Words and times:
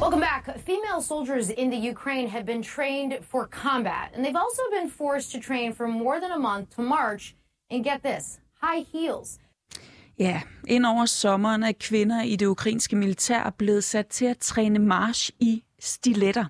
Welcome 0.00 0.20
back. 0.20 0.58
Female 0.58 1.00
soldiers 1.00 1.50
in 1.50 1.70
the 1.70 1.76
Ukraine 1.76 2.28
have 2.28 2.44
been 2.44 2.62
trained 2.62 3.18
for 3.22 3.46
combat, 3.46 4.10
and 4.14 4.24
they've 4.24 4.42
also 4.46 4.62
been 4.70 4.90
forced 4.90 5.30
to 5.32 5.38
train 5.40 5.72
for 5.72 5.86
more 5.86 6.20
than 6.20 6.32
a 6.32 6.38
month 6.38 6.74
to 6.76 6.82
march 6.82 7.36
and 7.70 7.84
get 7.84 8.02
this 8.02 8.40
high 8.62 8.84
heels. 8.92 9.38
Ja, 10.18 10.40
ind 10.66 10.86
over 10.86 11.06
sommeren 11.06 11.62
er 11.62 11.72
kvinder 11.72 12.22
i 12.22 12.36
det 12.36 12.46
ukrainske 12.46 12.96
militær 12.96 13.50
blevet 13.50 13.84
sat 13.84 14.06
til 14.06 14.24
at 14.24 14.38
træne 14.38 14.78
march 14.78 15.30
i 15.40 15.64
stiletter 15.80 16.44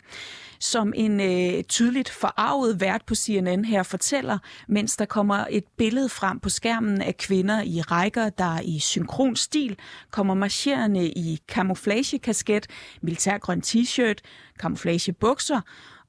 som 0.65 0.93
en 0.97 1.21
øh, 1.21 1.65
tydeligt 1.65 2.11
forarvet 2.11 2.81
vært 2.81 3.03
på 3.07 3.15
CNN 3.15 3.65
her 3.65 3.83
fortæller, 3.83 4.39
mens 4.69 4.97
der 4.97 5.05
kommer 5.05 5.47
et 5.51 5.65
billede 5.77 6.09
frem 6.09 6.41
på 6.41 6.49
skærmen 6.49 7.03
af 7.03 7.17
kvinder 7.17 7.63
i 7.63 7.81
rækker, 7.81 8.29
der 8.29 8.61
i 8.65 8.79
synkron 8.79 9.37
stil 9.37 9.79
kommer 10.11 10.35
marcherende 10.35 11.09
i 11.09 11.41
kamuflagekasket, 11.49 12.67
militærgrøn 13.03 13.63
t-shirt, 13.67 14.19
kamuflagebukser 14.61 15.61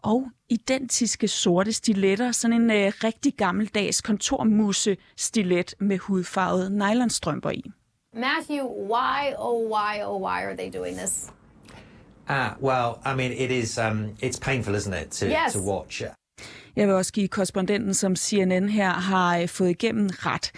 og 0.02 0.28
identiske 0.50 1.28
sorte 1.28 1.74
stiletter, 1.74 2.32
sådan 2.32 2.62
en 2.62 2.72
øh, 2.72 2.92
rigtig 3.04 3.34
gammeldags 3.34 4.02
kontormusse 4.02 4.98
stilet 5.18 5.76
med 5.80 5.98
hudfarvede 5.98 6.70
nylonstrømper 6.70 7.50
i. 7.50 7.64
Matthew, 8.14 8.66
why, 8.92 9.34
oh 9.38 9.72
why, 9.72 10.04
oh 10.04 10.22
why 10.22 10.46
are 10.46 10.56
they 10.58 10.80
doing 10.80 10.98
this? 10.98 11.32
Ah, 12.28 12.56
well, 12.62 13.00
I 13.06 13.16
mean, 13.16 13.32
it 13.32 13.52
is. 13.52 13.78
Um, 13.78 14.10
it's 14.22 14.40
painful, 14.40 14.76
isn't 14.76 14.94
it, 14.94 15.12
to 15.12 15.26
yes. 15.26 15.54
to 15.54 15.60
watch? 15.60 16.02
Jeg 16.76 16.88
vil 16.88 16.96
også 16.96 17.14
give 17.14 17.28
korrespondenten, 17.28 17.94
som 17.94 18.16
CNN 18.16 18.70
her 18.70 18.90
har 18.90 19.38
øh, 19.38 19.50
fået 19.50 19.70
igennem 19.70 20.10
ret. 20.14 20.52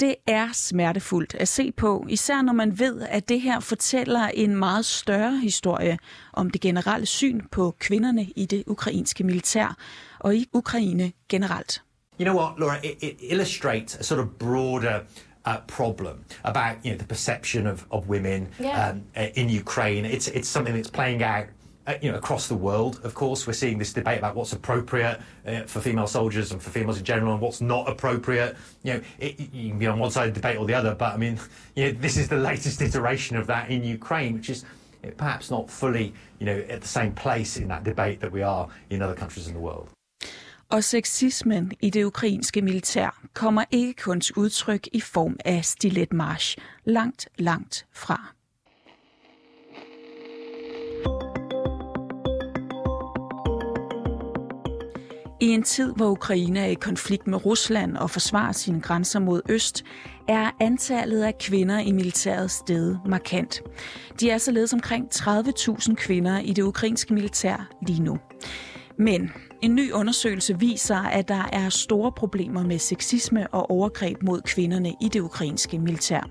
Det 0.00 0.14
er 0.26 0.48
smertefuldt 0.52 1.34
at 1.34 1.48
se 1.48 1.72
på, 1.72 2.06
især 2.08 2.42
når 2.42 2.52
man 2.52 2.78
ved, 2.78 3.02
at 3.02 3.28
det 3.28 3.40
her 3.40 3.60
fortæller 3.60 4.26
en 4.34 4.56
meget 4.56 4.84
større 4.84 5.38
historie 5.38 5.98
om 6.32 6.50
det 6.50 6.60
generelle 6.60 7.06
syn 7.06 7.40
på 7.52 7.74
kvinderne 7.78 8.22
i 8.36 8.46
det 8.46 8.64
ukrainske 8.66 9.24
militær 9.24 9.76
og 10.18 10.36
i 10.36 10.48
Ukraine 10.52 11.12
generelt. 11.28 11.82
You 12.20 12.24
know 12.24 12.36
what, 12.42 12.58
Laura? 12.58 12.76
It, 12.82 13.02
it 13.02 13.16
illustrates 13.20 13.96
a 13.96 14.02
sort 14.02 14.20
of 14.20 14.26
broader 14.38 15.00
uh, 15.44 15.58
problem 15.60 16.24
about 16.44 16.84
you 16.84 16.92
know 16.92 16.98
the 16.98 17.04
perception 17.04 17.66
of, 17.66 17.86
of 17.90 18.08
women 18.08 18.48
yeah. 18.58 18.88
um, 18.88 19.04
uh, 19.16 19.28
in 19.34 19.48
Ukraine. 19.48 20.04
It's 20.04 20.28
it's 20.28 20.48
something 20.48 20.74
that's 20.74 20.90
playing 20.90 21.22
out. 21.22 21.46
Uh, 21.86 21.98
you 22.00 22.10
know, 22.10 22.16
across 22.16 22.48
the 22.48 22.54
world, 22.54 22.98
of 23.04 23.14
course, 23.14 23.46
we're 23.46 23.52
seeing 23.52 23.76
this 23.76 23.92
debate 23.92 24.16
about 24.16 24.34
what's 24.34 24.54
appropriate 24.54 25.20
uh, 25.46 25.64
for 25.64 25.82
female 25.82 26.06
soldiers 26.06 26.50
and 26.50 26.62
for 26.62 26.70
females 26.70 26.96
in 26.96 27.04
general, 27.04 27.32
and 27.32 27.42
what's 27.42 27.60
not 27.60 27.86
appropriate. 27.86 28.56
You 28.84 28.94
know, 28.94 29.00
it, 29.18 29.38
you 29.52 29.68
can 29.68 29.78
be 29.78 29.86
on 29.86 29.98
one 29.98 30.10
side 30.10 30.28
of 30.28 30.34
the 30.34 30.40
debate 30.40 30.56
or 30.56 30.64
the 30.64 30.72
other, 30.72 30.94
but 30.94 31.12
I 31.12 31.18
mean, 31.18 31.38
you 31.76 31.84
know, 31.84 31.92
this 32.00 32.16
is 32.16 32.26
the 32.26 32.38
latest 32.38 32.80
iteration 32.80 33.36
of 33.36 33.46
that 33.48 33.70
in 33.70 33.84
Ukraine, 33.84 34.32
which 34.32 34.48
is 34.48 34.64
perhaps 35.18 35.50
not 35.50 35.70
fully, 35.70 36.14
you 36.38 36.46
know, 36.46 36.58
at 36.70 36.80
the 36.80 36.88
same 36.88 37.12
place 37.12 37.58
in 37.58 37.68
that 37.68 37.84
debate 37.84 38.18
that 38.20 38.32
we 38.32 38.40
are 38.40 38.66
in 38.88 39.02
other 39.02 39.14
countries 39.14 39.46
in 39.46 39.52
the 39.52 39.60
world. 39.60 39.90
Og 40.70 40.84
sexismen 40.84 41.72
i 41.80 41.90
det 41.90 42.04
ukrainske 42.04 42.62
militær 42.62 43.20
kommer 43.34 43.64
ikke 43.70 43.94
kun 43.94 44.20
til 44.20 44.34
udtryk 44.36 44.88
i 44.92 45.00
form 45.00 45.36
af 45.44 45.64
stiletmarsch. 45.64 46.58
Langt, 46.84 47.28
langt 47.38 47.86
fra. 47.92 48.34
I 55.40 55.46
en 55.46 55.62
tid, 55.62 55.92
hvor 55.96 56.10
Ukraine 56.10 56.60
er 56.60 56.66
i 56.66 56.74
konflikt 56.74 57.26
med 57.26 57.46
Rusland 57.46 57.96
og 57.96 58.10
forsvarer 58.10 58.52
sine 58.52 58.80
grænser 58.80 59.20
mod 59.20 59.42
øst, 59.48 59.84
er 60.28 60.50
antallet 60.60 61.22
af 61.22 61.38
kvinder 61.38 61.78
i 61.78 61.92
militæret 61.92 62.50
steget 62.50 63.00
markant. 63.06 63.62
De 64.20 64.30
er 64.30 64.38
således 64.38 64.72
omkring 64.72 65.08
30.000 65.14 65.94
kvinder 65.94 66.38
i 66.38 66.52
det 66.52 66.62
ukrainske 66.62 67.14
militær 67.14 67.68
lige 67.86 68.02
nu. 68.02 68.18
Men 68.98 69.32
en 69.64 69.74
ny 69.74 69.92
undersøgelse 69.92 70.58
viser, 70.58 70.96
at 70.96 71.28
der 71.28 71.48
er 71.52 71.68
store 71.68 72.12
problemer 72.12 72.62
med 72.62 72.78
sexisme 72.78 73.46
og 73.48 73.70
overgreb 73.70 74.22
mod 74.22 74.40
kvinderne 74.40 74.94
i 75.00 75.08
det 75.08 75.20
ukrainske 75.20 75.78
militær. 75.78 76.30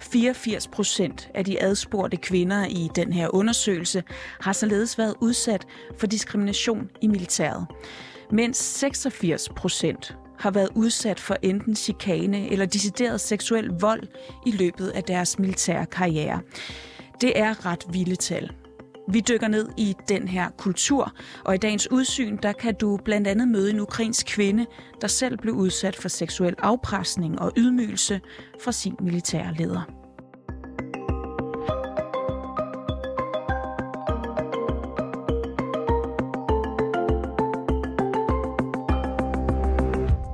84 0.00 0.68
procent 0.68 1.30
af 1.34 1.44
de 1.44 1.62
adspurgte 1.62 2.16
kvinder 2.16 2.66
i 2.66 2.88
den 2.94 3.12
her 3.12 3.34
undersøgelse 3.34 4.02
har 4.40 4.52
således 4.52 4.98
været 4.98 5.14
udsat 5.20 5.66
for 5.98 6.06
diskrimination 6.06 6.90
i 7.00 7.06
militæret, 7.06 7.66
mens 8.32 8.56
86 8.56 9.48
procent 9.48 10.16
har 10.38 10.50
været 10.50 10.70
udsat 10.74 11.20
for 11.20 11.36
enten 11.42 11.76
chikane 11.76 12.52
eller 12.52 12.66
decideret 12.66 13.20
seksuel 13.20 13.68
vold 13.80 14.02
i 14.46 14.50
løbet 14.50 14.88
af 14.88 15.04
deres 15.04 15.38
militære 15.38 15.86
karriere. 15.86 16.40
Det 17.20 17.38
er 17.38 17.66
ret 17.66 17.84
vilde 17.92 18.16
tal. 18.16 18.50
Vi 19.12 19.20
dykker 19.20 19.48
ned 19.48 19.68
i 19.76 19.96
den 20.08 20.28
her 20.28 20.50
kultur, 20.58 21.12
og 21.44 21.54
i 21.54 21.58
dagens 21.58 21.90
udsyn, 21.90 22.38
der 22.42 22.52
kan 22.52 22.74
du 22.74 22.98
blandt 23.04 23.26
andet 23.26 23.48
møde 23.48 23.70
en 23.70 23.80
ukrainsk 23.80 24.26
kvinde, 24.26 24.66
der 25.00 25.08
selv 25.08 25.38
blev 25.38 25.54
udsat 25.54 25.96
for 25.96 26.08
seksuel 26.08 26.54
afpresning 26.58 27.40
og 27.40 27.52
ydmygelse 27.56 28.20
fra 28.64 28.72
sin 28.72 28.96
militære 29.00 29.54
leder. 29.54 29.82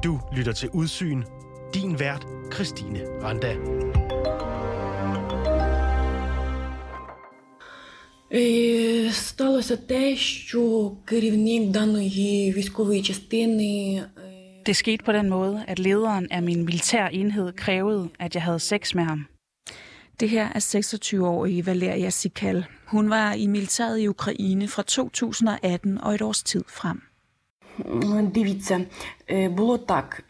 Du 0.04 0.20
lytter 0.32 0.52
til 0.52 0.70
Udsyn. 0.70 1.22
Din 1.74 1.98
vært, 1.98 2.26
Christine 2.52 3.00
Randa. 3.22 3.56
Сталося 9.11 9.77
те, 9.77 10.15
що 10.15 10.91
керівник 11.05 11.69
даної 11.69 12.53
військової 12.53 13.01
частини 13.01 14.03
Det 14.65 14.75
skete 14.75 15.03
på 15.03 15.11
den 15.11 15.29
måde, 15.29 15.63
at 15.67 15.79
lederen 15.79 16.27
af 16.31 16.41
min 16.41 16.65
militær 16.65 17.07
enhed 17.07 17.51
krævede, 17.51 18.09
at 18.19 18.35
jeg 18.35 18.43
havde 18.43 18.59
sex 18.59 18.95
med 18.95 19.03
ham. 19.03 19.25
Det 20.19 20.29
her 20.29 20.47
er 20.55 20.59
26-årige 20.59 21.65
Valeria 21.65 22.09
Sikal. 22.09 22.65
Hun 22.85 23.09
var 23.09 23.33
i 23.33 23.47
militæret 23.47 23.99
i 23.99 24.07
Ukraine 24.07 24.67
fra 24.67 24.83
2018 24.83 25.97
og 25.97 26.15
et 26.15 26.21
års 26.21 26.43
tid 26.43 26.63
frem. 26.67 27.01
Дивіться, 28.35 28.85
було 29.49 29.77
так. 29.77 30.23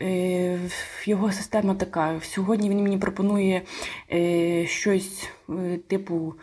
Його 1.06 1.32
система 1.32 1.76
така. 1.76 2.20
Сьогодні 2.24 2.70
він 2.70 2.84
мені 2.84 2.98
пропонує 2.98 3.62
щось 4.66 5.30
типу 5.88 6.34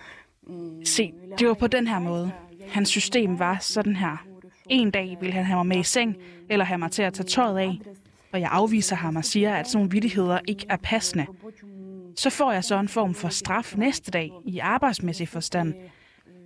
Se, 0.86 1.14
det 1.40 1.48
var 1.48 1.54
på 1.54 1.68
den 1.68 1.88
her 1.88 2.00
måde. 2.00 2.32
Hans 2.68 2.90
system 2.90 3.40
var 3.40 3.58
sådan 3.62 3.96
her. 3.96 4.26
En 4.70 4.92
dag 4.92 5.18
vil 5.22 5.34
han 5.34 5.44
have 5.46 5.58
mig 5.58 5.66
med 5.66 5.78
i 5.78 5.84
seng, 5.84 6.18
eller 6.50 6.66
have 6.66 6.78
mig 6.78 6.92
til 6.92 7.02
at 7.02 7.14
tage 7.14 7.28
tøjet 7.28 7.58
af, 7.58 7.80
og 8.34 8.42
jeg 8.42 8.50
afviser 8.52 8.96
ham 8.96 9.16
og 9.16 9.26
siger, 9.26 9.56
at 9.56 9.68
sådan 9.68 9.78
nogle 9.78 9.92
vidtigheder 9.92 10.40
ikke 10.48 10.66
er 10.70 10.78
passende. 10.78 11.26
Så 12.16 12.30
får 12.30 12.52
jeg 12.52 12.64
så 12.64 12.80
en 12.80 12.88
form 12.88 13.14
for 13.14 13.30
straf 13.30 13.74
næste 13.78 14.12
dag 14.12 14.32
i 14.46 14.60
arbejdsmæssig 14.60 15.30
forstand. 15.30 15.74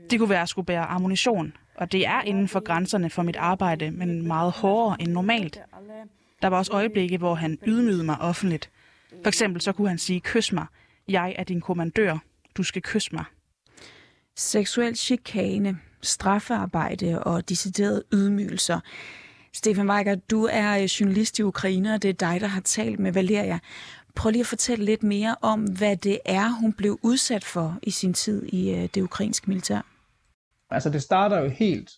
Det 0.09 0.19
kunne 0.19 0.29
være 0.29 0.41
at 0.41 0.49
skulle 0.49 0.65
bære 0.65 0.85
ammunition, 0.85 1.53
og 1.75 1.91
det 1.91 2.07
er 2.07 2.21
inden 2.21 2.47
for 2.47 2.59
grænserne 2.59 3.09
for 3.09 3.23
mit 3.23 3.35
arbejde, 3.35 3.91
men 3.91 4.27
meget 4.27 4.51
hårdere 4.51 5.01
end 5.01 5.11
normalt. 5.11 5.59
Der 6.41 6.47
var 6.47 6.57
også 6.57 6.73
øjeblikke, 6.73 7.17
hvor 7.17 7.35
han 7.35 7.57
ydmygede 7.67 8.03
mig 8.03 8.17
offentligt. 8.19 8.69
For 9.23 9.27
eksempel 9.27 9.61
så 9.61 9.71
kunne 9.71 9.89
han 9.89 9.97
sige, 9.97 10.19
kys 10.19 10.53
mig. 10.53 10.65
Jeg 11.07 11.35
er 11.37 11.43
din 11.43 11.61
kommandør. 11.61 12.17
Du 12.57 12.63
skal 12.63 12.81
kysse 12.81 13.15
mig. 13.15 13.23
Seksuel 14.37 14.95
chikane, 14.95 15.77
straffearbejde 16.01 17.23
og 17.23 17.49
deciderede 17.49 18.03
ydmygelser. 18.13 18.79
Stefan 19.53 19.89
Weiger, 19.89 20.15
du 20.15 20.49
er 20.51 20.77
øh, 20.77 20.83
journalist 20.83 21.39
i 21.39 21.43
Ukraine, 21.43 21.93
og 21.93 22.01
det 22.01 22.09
er 22.09 22.13
dig, 22.13 22.41
der 22.41 22.47
har 22.47 22.61
talt 22.61 22.99
med 22.99 23.11
Valeria. 23.11 23.59
Prøv 24.15 24.29
lige 24.29 24.39
at 24.39 24.47
fortælle 24.47 24.85
lidt 24.85 25.03
mere 25.03 25.35
om, 25.41 25.63
hvad 25.63 25.97
det 25.97 26.19
er, 26.25 26.49
hun 26.49 26.73
blev 26.73 26.99
udsat 27.01 27.43
for 27.43 27.79
i 27.83 27.91
sin 27.91 28.13
tid 28.13 28.45
i 28.45 28.69
øh, 28.71 28.89
det 28.95 29.01
ukrainske 29.01 29.49
militær. 29.49 29.81
Altså 30.69 30.89
det 30.89 31.01
starter 31.01 31.39
jo 31.39 31.49
helt 31.49 31.91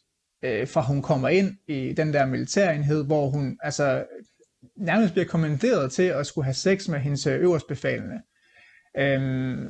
øh, 0.43 0.67
fra 0.67 0.81
hun 0.81 1.01
kommer 1.01 1.29
ind 1.29 1.57
i 1.67 1.93
den 1.93 2.13
der 2.13 2.25
militærenhed, 2.25 3.05
hvor 3.05 3.29
hun 3.29 3.57
altså 3.63 4.05
nærmest 4.77 5.13
bliver 5.13 5.27
kommanderet 5.27 5.91
til 5.91 6.03
at 6.03 6.27
skulle 6.27 6.45
have 6.45 6.53
sex 6.53 6.87
med 6.87 6.99
hendes 6.99 7.27
øh, 7.27 7.41
øverstbefalende. 7.41 8.21
Øhm, 8.97 9.67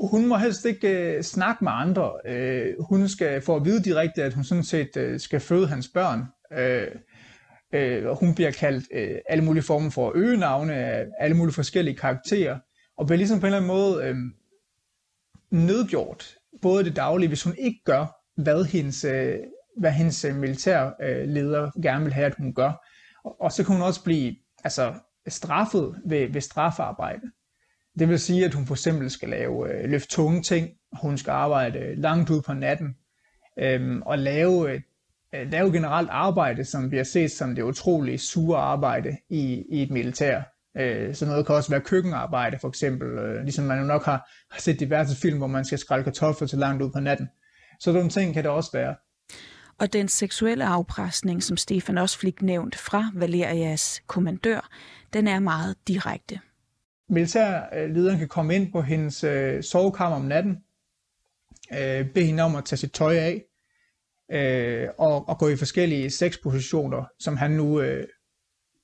hun 0.00 0.26
må 0.26 0.36
helst 0.36 0.64
ikke 0.64 0.88
øh, 0.88 1.22
snakke 1.22 1.64
med 1.64 1.72
andre. 1.74 2.12
Øh, 2.26 2.74
hun 2.80 3.08
skal 3.08 3.42
få 3.42 3.56
at 3.56 3.64
vide 3.64 3.82
direkte, 3.82 4.22
at 4.22 4.34
hun 4.34 4.44
sådan 4.44 4.64
set 4.64 4.96
øh, 4.96 5.20
skal 5.20 5.40
føde 5.40 5.66
hans 5.66 5.88
børn. 5.88 6.24
Øh, 6.58 6.88
øh, 7.74 8.06
hun 8.20 8.34
bliver 8.34 8.50
kaldt 8.50 8.84
øh, 8.92 9.18
alle 9.28 9.44
mulige 9.44 9.62
former 9.62 9.90
for 9.90 10.12
øgenavne 10.14 10.74
af 10.74 11.06
alle 11.20 11.36
mulige 11.36 11.54
forskellige 11.54 11.96
karakterer, 11.96 12.58
og 12.98 13.06
bliver 13.06 13.16
ligesom 13.16 13.40
på 13.40 13.46
en 13.46 13.52
eller 13.52 13.58
anden 13.58 13.76
måde 13.76 14.04
øh, 14.04 14.16
nedgjort, 15.50 16.34
både 16.62 16.84
det 16.84 16.96
daglige, 16.96 17.28
hvis 17.28 17.42
hun 17.42 17.54
ikke 17.58 17.80
gør, 17.84 18.06
hvad 18.42 18.64
hendes, 18.64 19.04
øh, 19.04 19.38
hvad 19.78 19.92
hendes 19.92 20.24
øh, 20.24 20.36
militærleder 20.36 21.62
øh, 21.64 21.82
gerne 21.82 22.04
vil 22.04 22.12
have, 22.12 22.26
at 22.26 22.34
hun 22.38 22.54
gør. 22.54 22.72
Og, 23.24 23.40
og 23.40 23.52
så 23.52 23.64
kan 23.64 23.74
hun 23.74 23.82
også 23.82 24.04
blive 24.04 24.36
altså, 24.64 24.94
straffet 25.28 25.94
ved, 26.06 26.32
ved 26.32 26.40
strafarbejde. 26.40 27.30
Det 27.98 28.08
vil 28.08 28.18
sige, 28.18 28.44
at 28.44 28.54
hun 28.54 28.66
for 28.66 28.74
eksempel 28.74 29.10
skal 29.10 29.28
lave 29.28 29.72
øh, 29.72 29.90
løfte 29.90 30.08
tunge 30.08 30.42
ting, 30.42 30.70
hun 30.92 31.18
skal 31.18 31.30
arbejde 31.30 31.78
øh, 31.78 31.98
langt 31.98 32.30
ud 32.30 32.42
på 32.42 32.52
natten, 32.52 32.96
øh, 33.58 33.98
og 34.06 34.18
lave, 34.18 34.72
øh, 34.72 34.80
øh, 35.34 35.50
lave 35.50 35.72
generelt 35.72 36.10
arbejde, 36.10 36.64
som 36.64 36.88
bliver 36.88 37.04
set 37.04 37.30
som 37.30 37.54
det 37.54 37.62
utrolige 37.62 38.18
sure 38.18 38.58
arbejde 38.58 39.16
i, 39.28 39.64
i 39.70 39.82
et 39.82 39.90
militær. 39.90 40.42
Øh, 40.76 41.14
så 41.14 41.26
noget 41.26 41.46
kan 41.46 41.54
også 41.54 41.70
være 41.70 41.80
køkkenarbejde, 41.80 42.58
for 42.58 42.68
eksempel, 42.68 43.08
øh, 43.08 43.42
ligesom 43.42 43.64
man 43.64 43.78
jo 43.78 43.84
nok 43.84 44.04
har, 44.04 44.30
har 44.50 44.60
set 44.60 44.80
diverse 44.80 45.16
film, 45.16 45.38
hvor 45.38 45.46
man 45.46 45.64
skal 45.64 45.78
skrælle 45.78 46.04
kartofler 46.04 46.48
til 46.48 46.58
langt 46.58 46.82
ud 46.82 46.90
på 46.90 47.00
natten. 47.00 47.28
Så 47.80 47.92
nogle 47.92 48.10
ting 48.10 48.34
kan 48.34 48.42
det 48.42 48.50
også 48.50 48.70
være. 48.72 48.94
Og 49.78 49.92
den 49.92 50.08
seksuelle 50.08 50.64
afpresning, 50.64 51.42
som 51.42 51.56
Stefan 51.56 51.98
også 51.98 52.18
fik 52.18 52.42
nævnt 52.42 52.76
fra 52.76 53.10
Valerias 53.14 54.02
kommandør, 54.06 54.68
den 55.12 55.28
er 55.28 55.38
meget 55.38 55.76
direkte. 55.88 56.40
Militærlederen 57.12 58.18
kan 58.18 58.28
komme 58.28 58.54
ind 58.54 58.72
på 58.72 58.82
hendes 58.82 59.24
øh, 59.24 59.62
sovekammer 59.62 60.16
om 60.16 60.24
natten, 60.24 60.58
øh, 61.72 62.10
bede 62.10 62.24
hende 62.24 62.42
om 62.42 62.56
at 62.56 62.64
tage 62.64 62.76
sit 62.76 62.92
tøj 62.92 63.16
af, 63.16 63.44
øh, 64.32 64.88
og, 64.98 65.28
og 65.28 65.38
gå 65.38 65.48
i 65.48 65.56
forskellige 65.56 66.10
sexpositioner, 66.10 67.04
som 67.18 67.36
han 67.36 67.50
nu 67.50 67.80
øh, 67.80 68.06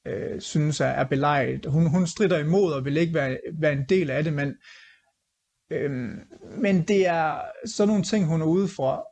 øh, 0.07 0.41
synes 0.41 0.81
er, 0.81 0.87
er 0.87 1.05
belejret. 1.05 1.67
Hun, 1.67 1.87
hun 1.87 2.07
strider 2.07 2.39
imod 2.39 2.73
og 2.73 2.85
vil 2.85 2.97
ikke 2.97 3.15
være, 3.15 3.39
være 3.53 3.73
en 3.73 3.85
del 3.89 4.11
af 4.11 4.25
det, 4.25 4.33
men, 4.33 4.55
øh, 5.71 5.91
men 6.63 6.83
det 6.83 7.07
er 7.07 7.41
sådan 7.67 7.89
nogle 7.89 8.05
ting, 8.05 8.27
hun 8.27 8.41
er 8.41 8.47
ude 8.47 8.69
for. 8.69 9.09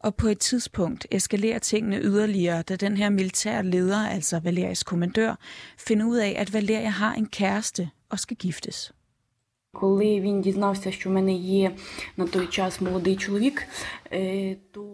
Og 0.00 0.14
på 0.14 0.28
et 0.28 0.38
tidspunkt 0.38 1.06
eskalerer 1.10 1.58
tingene 1.58 2.00
yderligere, 2.00 2.62
da 2.62 2.76
den 2.76 2.96
her 2.96 3.10
militære 3.10 3.62
leder, 3.62 4.08
altså 4.08 4.38
Valerias 4.38 4.82
kommandør, 4.82 5.34
finder 5.78 6.06
ud 6.06 6.16
af, 6.16 6.34
at 6.38 6.52
Valeria 6.52 6.88
har 6.88 7.14
en 7.14 7.26
kæreste 7.26 7.90
og 8.10 8.18
skal 8.18 8.36
giftes. 8.36 8.92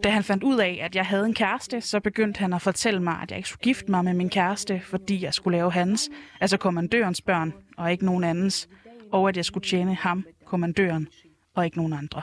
Da 0.04 0.08
han 0.08 0.24
fandt 0.24 0.42
ud 0.44 0.58
af, 0.58 0.80
at 0.82 0.96
jeg 0.96 1.06
havde 1.06 1.26
en 1.26 1.34
kæreste, 1.34 1.80
så 1.80 2.00
begyndte 2.00 2.38
han 2.38 2.52
at 2.52 2.62
fortælle 2.62 3.02
mig, 3.02 3.14
at 3.22 3.30
jeg 3.30 3.36
ikke 3.36 3.48
skulle 3.48 3.62
gifte 3.62 3.90
mig 3.90 4.04
med 4.04 4.14
min 4.14 4.30
kæreste, 4.30 4.80
fordi 4.84 5.24
jeg 5.24 5.34
skulle 5.34 5.58
lave 5.58 5.72
hans, 5.72 6.10
altså 6.40 6.56
kommandørens 6.56 7.22
børn, 7.22 7.52
og 7.78 7.92
ikke 7.92 8.04
nogen 8.04 8.24
andens, 8.24 8.68
og 9.12 9.28
at 9.28 9.36
jeg 9.36 9.44
skulle 9.44 9.66
tjene 9.66 9.94
ham, 9.94 10.26
kommandøren, 10.46 11.08
og 11.54 11.64
ikke 11.64 11.76
nogen 11.76 11.92
andre. 11.92 12.22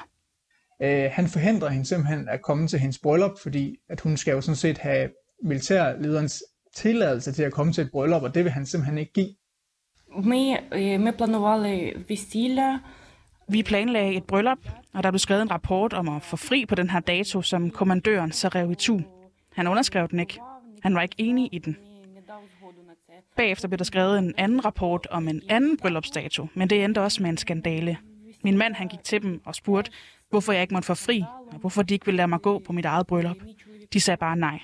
Øh, 0.81 1.09
han 1.11 1.27
forhindrer 1.27 1.69
hende 1.69 1.85
simpelthen 1.85 2.29
at 2.29 2.41
komme 2.41 2.67
til 2.67 2.79
hendes 2.79 2.99
bryllup, 2.99 3.39
fordi 3.43 3.75
at 3.89 4.01
hun 4.01 4.17
skal 4.17 4.31
jo 4.31 4.41
sådan 4.41 4.55
set 4.55 4.77
have 4.77 5.09
militærlederens 5.43 6.43
tilladelse 6.75 7.31
til 7.31 7.43
at 7.43 7.51
komme 7.51 7.73
til 7.73 7.83
et 7.83 7.91
bryllup, 7.91 8.23
og 8.23 8.35
det 8.35 8.43
vil 8.43 8.51
han 8.51 8.65
simpelthen 8.65 8.97
ikke 8.97 9.13
give. 9.13 9.29
ми, 10.24 10.58
е, 10.72 10.98
ми 10.98 11.12
планували 11.12 11.96
весілля. 12.08 12.80
Vi 13.48 13.62
planlagde 13.62 14.16
et 14.16 14.24
bryllup, 14.24 14.58
og 14.92 15.02
der 15.02 15.10
blev 15.10 15.18
skrevet 15.18 15.42
en 15.42 15.50
rapport 15.50 15.92
om 15.92 16.08
at 16.08 16.22
få 16.22 16.36
fri 16.36 16.66
på 16.66 16.74
den 16.74 16.90
her 16.90 17.00
dato, 17.00 17.42
som 17.42 17.70
kommandøren 17.70 18.32
så 18.32 18.48
rev 18.48 18.70
i 18.70 18.74
tu. 18.74 19.00
Han 19.54 19.66
underskrev 19.66 20.08
den 20.08 20.20
ikke. 20.20 20.40
Han 20.82 20.94
var 20.94 21.02
ikke 21.02 21.14
enig 21.18 21.48
i 21.52 21.58
den. 21.58 21.76
Не 22.14 22.20
дав 22.20 22.40
згоду 22.58 22.82
на 22.86 22.94
це. 23.06 23.12
Bagefter 23.36 23.68
blev 23.68 23.78
der 23.78 23.84
skrevet 23.84 24.18
en 24.18 24.34
anden 24.38 24.64
rapport 24.64 25.06
om 25.10 25.28
en 25.28 25.42
anden 25.48 25.76
bryllupsdato, 25.76 26.46
men 26.54 26.70
det 26.70 26.84
endte 26.84 27.00
også 27.00 27.22
med 27.22 27.30
en 27.30 27.36
skandale. 27.36 27.96
Min 28.44 28.58
mand 28.58 28.74
han 28.74 28.88
gik 28.88 29.04
til 29.04 29.22
dem 29.22 29.40
og 29.44 29.54
spurgte, 29.54 29.90
hvorfor 30.30 30.52
jeg 30.52 30.62
ikke 30.62 30.74
måtte 30.74 30.86
få 30.86 30.94
fri, 30.94 31.24
og 31.52 31.58
hvorfor 31.58 31.82
de 31.82 31.94
ikke 31.94 32.06
ville 32.06 32.16
lade 32.16 32.28
mig 32.28 32.40
gå 32.40 32.58
på 32.58 32.72
mit 32.72 32.84
eget 32.84 33.06
bryllup. 33.06 33.36
De 33.92 34.00
sagde 34.00 34.16
bare 34.16 34.36
nej. 34.36 34.60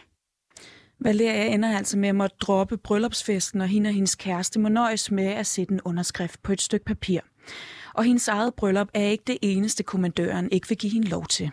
Valeria 1.00 1.54
ender 1.54 1.78
altså 1.78 1.98
med 1.98 2.10
at 2.10 2.16
måtte 2.16 2.36
droppe 2.40 2.78
bryllupsfesten, 2.78 3.62
og 3.62 3.68
hende 3.68 3.88
og 3.88 3.94
hendes 3.94 4.16
kæreste 4.16 4.60
må 4.60 4.70
nøjes 4.70 5.12
med 5.12 5.26
at 5.26 5.48
sætte 5.48 5.74
en 5.74 5.82
underskrift 5.82 6.44
på 6.44 6.54
et 6.54 6.62
stykke 6.62 6.86
papir. 6.86 7.20
Og 7.94 8.04
hendes 8.04 8.28
eget 8.28 8.54
bryllup 8.54 8.88
er 8.94 9.04
ikke 9.04 9.24
det 9.28 9.38
eneste, 9.42 9.84
kommandøren 9.84 10.52
ikke 10.52 10.70
vil 10.70 10.78
give 10.78 10.94
hende 10.94 11.08
lov 11.08 11.26
til. 11.26 11.52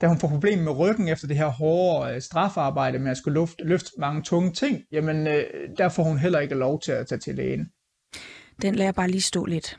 Da 0.00 0.06
hun 0.08 0.18
får 0.18 0.28
problemer 0.28 0.62
med 0.62 0.78
ryggen 0.78 1.08
efter 1.08 1.26
det 1.26 1.36
her 1.36 1.46
hårde 1.46 2.14
øh, 2.14 2.22
strafarbejde 2.22 2.98
med 2.98 3.10
at 3.10 3.16
skulle 3.16 3.40
løfte, 3.40 3.64
løfte 3.64 3.90
mange 3.98 4.22
tunge 4.22 4.52
ting, 4.52 4.82
jamen 4.92 5.26
øh, 5.26 5.44
der 5.78 5.88
får 5.88 6.02
hun 6.02 6.18
heller 6.18 6.40
ikke 6.40 6.54
lov 6.54 6.80
til 6.80 6.92
at 6.92 7.06
tage 7.06 7.18
til 7.18 7.34
lægen. 7.34 7.70
Den 8.62 8.74
lader 8.74 8.86
jeg 8.86 8.94
bare 8.94 9.10
lige 9.10 9.22
stå 9.22 9.44
lidt. 9.44 9.78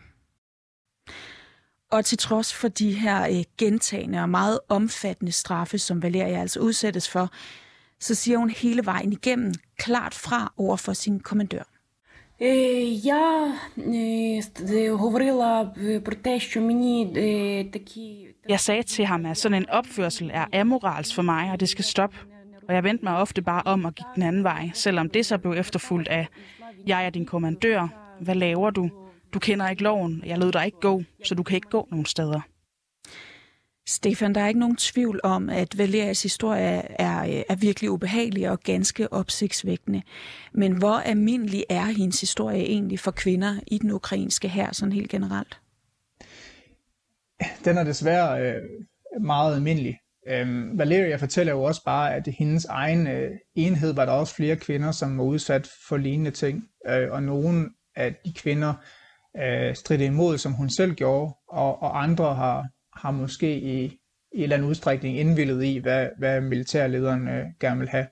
Og 1.92 2.06
til 2.06 2.18
trods 2.18 2.54
for 2.54 2.68
de 2.68 2.94
her 2.94 3.30
øh, 3.30 3.44
gentagende 3.58 4.20
og 4.20 4.30
meget 4.30 4.60
omfattende 4.70 5.32
straffe, 5.32 5.78
som 5.78 6.04
Valeria 6.04 6.42
altså 6.42 6.60
udsættes 6.60 7.10
for, 7.10 7.32
så 8.00 8.16
siger 8.16 8.38
hun 8.38 8.50
hele 8.50 8.86
vejen 8.86 9.14
igennem 9.14 9.54
klart 9.78 10.14
fra 10.14 10.54
over 10.58 10.76
for 10.76 10.94
sin 10.94 11.20
kommandør. 11.20 11.64
Jeg 18.50 18.60
sagde 18.60 18.84
til 18.84 19.06
ham, 19.06 19.26
at 19.26 19.38
sådan 19.38 19.58
en 19.58 19.70
opførsel 19.70 20.32
er 20.34 20.46
amoralsk 20.54 21.16
for 21.16 21.22
mig, 21.22 21.52
og 21.52 21.60
det 21.60 21.70
skal 21.70 21.86
stoppe. 21.86 22.18
Og 22.68 22.76
jeg 22.76 22.84
vendte 22.84 23.06
mig 23.06 23.18
ofte 23.18 23.42
bare 23.42 23.62
om 23.66 23.86
og 23.86 23.96
gik 23.96 24.06
den 24.16 24.24
anden 24.24 24.44
vej, 24.44 24.70
selvom 24.74 25.10
det 25.10 25.26
så 25.26 25.38
blev 25.38 25.54
efterfulgt 25.54 26.08
af, 26.08 26.28
jeg 26.88 27.06
er 27.06 27.10
din 27.10 27.26
kommandør, 27.26 27.88
hvad 28.22 28.36
laver 28.36 28.70
du? 28.70 28.90
Du 29.34 29.40
kender 29.40 29.70
ikke 29.70 29.84
loven, 29.84 30.24
jeg 30.26 30.38
lod 30.38 30.52
dig 30.52 30.66
ikke 30.66 30.80
gå, 30.80 31.04
så 31.24 31.36
du 31.36 31.44
kan 31.44 31.56
ikke 31.56 31.70
gå 31.70 31.88
nogen 31.92 32.06
steder. 32.06 32.42
Stefan, 33.90 34.36
der 34.36 34.42
er 34.42 34.48
ikke 34.48 34.60
nogen 34.60 34.76
tvivl 34.76 35.20
om, 35.24 35.50
at 35.50 35.78
Valerias 35.78 36.24
historie 36.24 36.62
er, 37.02 37.44
er 37.50 37.56
virkelig 37.56 37.92
ubehagelig 37.92 38.50
og 38.50 38.60
ganske 38.60 39.14
opsigtsvækkende. 39.14 40.02
Men 40.54 40.78
hvor 40.78 40.96
almindelig 40.96 41.64
er 41.70 41.86
hendes 41.86 42.22
historie 42.22 42.62
egentlig 42.62 43.00
for 43.00 43.12
kvinder 43.12 43.60
i 43.68 43.78
den 43.78 43.92
ukrainske 43.92 44.48
her 44.48 44.72
sådan 44.72 44.92
helt 44.92 45.10
generelt? 45.10 45.60
Den 47.66 47.78
er 47.78 47.84
desværre 47.84 48.42
øh, 48.42 48.62
meget 49.22 49.56
almindelig. 49.56 49.98
Øhm, 50.28 50.78
Valeria 50.78 51.16
fortæller 51.16 51.54
jo 51.54 51.64
også 51.64 51.84
bare, 51.84 52.16
at 52.16 52.28
i 52.28 52.32
hendes 52.40 52.66
egen 52.66 53.08
øh, 53.08 53.32
enhed 53.56 53.94
var 53.94 54.06
der 54.06 54.12
også 54.12 54.36
flere 54.36 54.56
kvinder, 54.56 54.92
som 54.92 55.18
var 55.18 55.24
udsat 55.24 55.70
for 55.88 55.98
lignende 55.98 56.32
ting. 56.32 56.64
Øh, 56.88 57.12
og 57.12 57.24
nogle 57.24 57.70
af 57.96 58.16
de 58.26 58.34
kvinder 58.34 58.74
øh, 59.38 59.76
stridte 59.76 60.06
imod, 60.06 60.38
som 60.38 60.52
hun 60.52 60.70
selv 60.70 60.94
gjorde, 60.94 61.34
og, 61.48 61.82
og 61.82 62.04
andre 62.04 62.36
har, 62.36 62.66
har 63.00 63.12
måske 63.12 63.60
i, 63.60 63.86
i 64.32 64.38
en 64.38 64.44
eller 64.44 64.56
anden 64.56 64.70
udstrækning 64.70 65.20
indvillet 65.20 65.64
i, 65.64 65.78
hvad, 65.78 66.10
hvad 66.18 66.42
militærlederen 66.42 67.28
øh, 67.28 67.46
gerne 67.60 67.80
vil 67.80 67.90
have. 67.90 68.08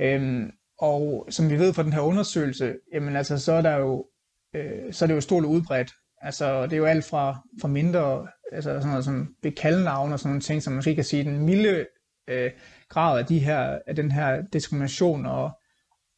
Øhm, 0.00 0.50
og 0.78 1.26
som 1.30 1.50
vi 1.50 1.58
ved 1.58 1.74
fra 1.74 1.82
den 1.82 1.92
her 1.92 2.00
undersøgelse, 2.00 2.76
jamen 2.94 3.16
altså, 3.16 3.38
så 3.38 3.52
er 3.52 3.62
der 3.62 3.76
jo, 3.76 4.06
øh, 4.54 4.92
så 4.92 5.04
er 5.04 5.06
det 5.06 5.14
jo 5.14 5.20
stort 5.20 5.44
udbredt. 5.44 5.92
Altså, 6.22 6.62
det 6.62 6.72
er 6.72 6.76
jo 6.76 6.84
alt 6.84 7.04
fra, 7.04 7.40
fra 7.60 7.68
mindre, 7.68 8.28
altså 8.52 8.70
sådan 8.70 8.88
noget 8.88 9.04
som 9.04 9.34
bekaldenavn 9.42 10.12
og 10.12 10.18
sådan 10.18 10.28
nogle 10.28 10.40
ting, 10.40 10.62
som 10.62 10.72
man 10.72 10.76
måske 10.76 10.94
kan 10.94 11.04
sige, 11.04 11.24
den 11.24 11.38
milde 11.38 11.86
øh, 12.28 12.50
grad 12.88 13.18
af, 13.18 13.26
de 13.26 13.38
her, 13.38 13.78
af 13.86 13.96
den 13.96 14.10
her 14.10 14.42
diskrimination 14.52 15.26
og, 15.26 15.50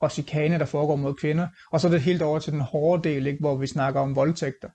og 0.00 0.10
chikane, 0.10 0.58
der 0.58 0.64
foregår 0.64 0.96
mod 0.96 1.14
kvinder. 1.14 1.48
Og 1.72 1.80
så 1.80 1.88
er 1.88 1.92
det 1.92 2.00
helt 2.00 2.22
over 2.22 2.38
til 2.38 2.52
den 2.52 2.60
hårde 2.60 3.08
del, 3.08 3.26
ikke, 3.26 3.40
hvor 3.40 3.56
vi 3.56 3.66
snakker 3.66 4.00
om 4.00 4.16
voldtægter. 4.16 4.68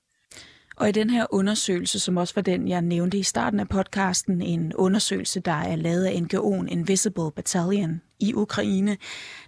Og 0.78 0.90
i 0.90 0.92
den 0.92 1.10
her 1.10 1.26
undersøgelse, 1.30 2.00
som 2.00 2.18
også 2.18 2.36
var 2.36 2.42
den, 2.42 2.68
jeg 2.68 2.82
nævnte 2.82 3.18
i 3.18 3.24
starten 3.24 3.60
af 3.60 3.70
podcasten, 3.70 4.42
en 4.42 4.74
undersøgelse, 4.74 5.40
der 5.40 5.52
er 5.52 5.76
lavet 5.76 6.06
af 6.06 6.12
NGO'en 6.12 6.68
Invisible 6.68 7.32
Battalion 7.32 8.02
i 8.20 8.34
Ukraine, 8.34 8.98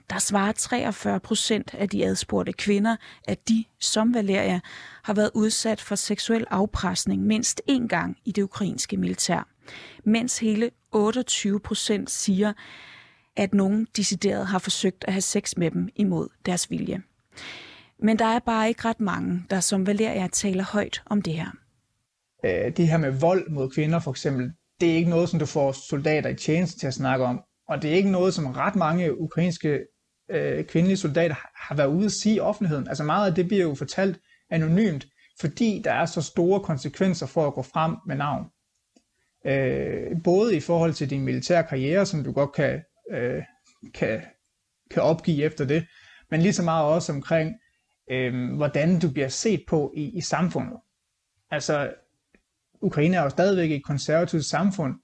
der 0.09 0.19
svarer 0.19 0.51
43 0.51 1.19
procent 1.19 1.73
af 1.73 1.89
de 1.89 2.05
adspurgte 2.05 2.53
kvinder, 2.53 2.95
at 3.23 3.49
de, 3.49 3.65
som 3.79 4.13
Valeria, 4.13 4.59
har 5.03 5.13
været 5.13 5.31
udsat 5.33 5.81
for 5.81 5.95
seksuel 5.95 6.45
afpresning 6.49 7.23
mindst 7.23 7.61
én 7.71 7.87
gang 7.87 8.17
i 8.25 8.31
det 8.31 8.41
ukrainske 8.41 8.97
militær. 8.97 9.47
Mens 10.03 10.39
hele 10.39 10.69
28 10.91 11.59
procent 11.59 12.11
siger, 12.11 12.53
at 13.35 13.53
nogen 13.53 13.87
decideret 13.97 14.47
har 14.47 14.59
forsøgt 14.59 15.05
at 15.07 15.13
have 15.13 15.21
sex 15.21 15.57
med 15.57 15.71
dem 15.71 15.89
imod 15.95 16.27
deres 16.45 16.71
vilje. 16.71 17.01
Men 18.03 18.19
der 18.19 18.25
er 18.25 18.39
bare 18.39 18.67
ikke 18.67 18.85
ret 18.85 18.99
mange, 18.99 19.43
der 19.49 19.59
som 19.59 19.87
Valeria 19.87 20.27
taler 20.27 20.63
højt 20.63 21.01
om 21.05 21.21
det 21.21 21.33
her. 21.33 21.51
Øh, 22.45 22.77
det 22.77 22.87
her 22.87 22.97
med 22.97 23.11
vold 23.11 23.49
mod 23.49 23.69
kvinder 23.69 23.99
for 23.99 24.11
eksempel, 24.11 24.51
det 24.79 24.91
er 24.91 24.95
ikke 24.95 25.09
noget, 25.09 25.29
som 25.29 25.39
du 25.39 25.45
får 25.45 25.71
soldater 25.71 26.29
i 26.29 26.35
tjeneste 26.35 26.79
til 26.79 26.87
at 26.87 26.93
snakke 26.93 27.25
om. 27.25 27.41
Og 27.67 27.81
det 27.81 27.91
er 27.91 27.95
ikke 27.95 28.11
noget, 28.11 28.33
som 28.33 28.47
ret 28.47 28.75
mange 28.75 29.21
ukrainske 29.21 29.79
øh, 30.31 30.63
kvindelige 30.65 30.97
soldater 30.97 31.35
har 31.55 31.75
været 31.75 31.87
ude 31.87 32.05
at 32.05 32.11
sige 32.11 32.35
i 32.35 32.39
offentligheden. 32.39 32.87
Altså 32.87 33.03
meget 33.03 33.29
af 33.29 33.35
det 33.35 33.47
bliver 33.47 33.63
jo 33.63 33.75
fortalt 33.75 34.19
anonymt, 34.49 35.07
fordi 35.39 35.81
der 35.83 35.93
er 35.93 36.05
så 36.05 36.21
store 36.21 36.59
konsekvenser 36.59 37.25
for 37.25 37.47
at 37.47 37.53
gå 37.53 37.61
frem 37.61 37.95
med 38.07 38.15
navn. 38.15 38.45
Øh, 39.45 40.23
både 40.23 40.55
i 40.55 40.59
forhold 40.59 40.93
til 40.93 41.09
din 41.09 41.21
militære 41.21 41.63
karriere, 41.63 42.05
som 42.05 42.23
du 42.23 42.31
godt 42.31 42.51
kan, 42.51 42.81
øh, 43.11 43.43
kan, 43.93 44.21
kan 44.91 45.03
opgive 45.03 45.43
efter 45.43 45.65
det, 45.65 45.85
men 46.31 46.41
lige 46.41 46.53
så 46.53 46.63
meget 46.63 46.85
også 46.85 47.11
omkring, 47.13 47.55
øh, 48.09 48.55
hvordan 48.55 48.99
du 48.99 49.11
bliver 49.11 49.27
set 49.27 49.63
på 49.67 49.93
i, 49.95 50.17
i 50.17 50.21
samfundet. 50.21 50.77
Altså, 51.51 51.93
Ukraine 52.81 53.17
er 53.17 53.21
jo 53.21 53.29
stadigvæk 53.29 53.71
et 53.71 53.83
konservativt 53.83 54.45
samfund, 54.45 54.95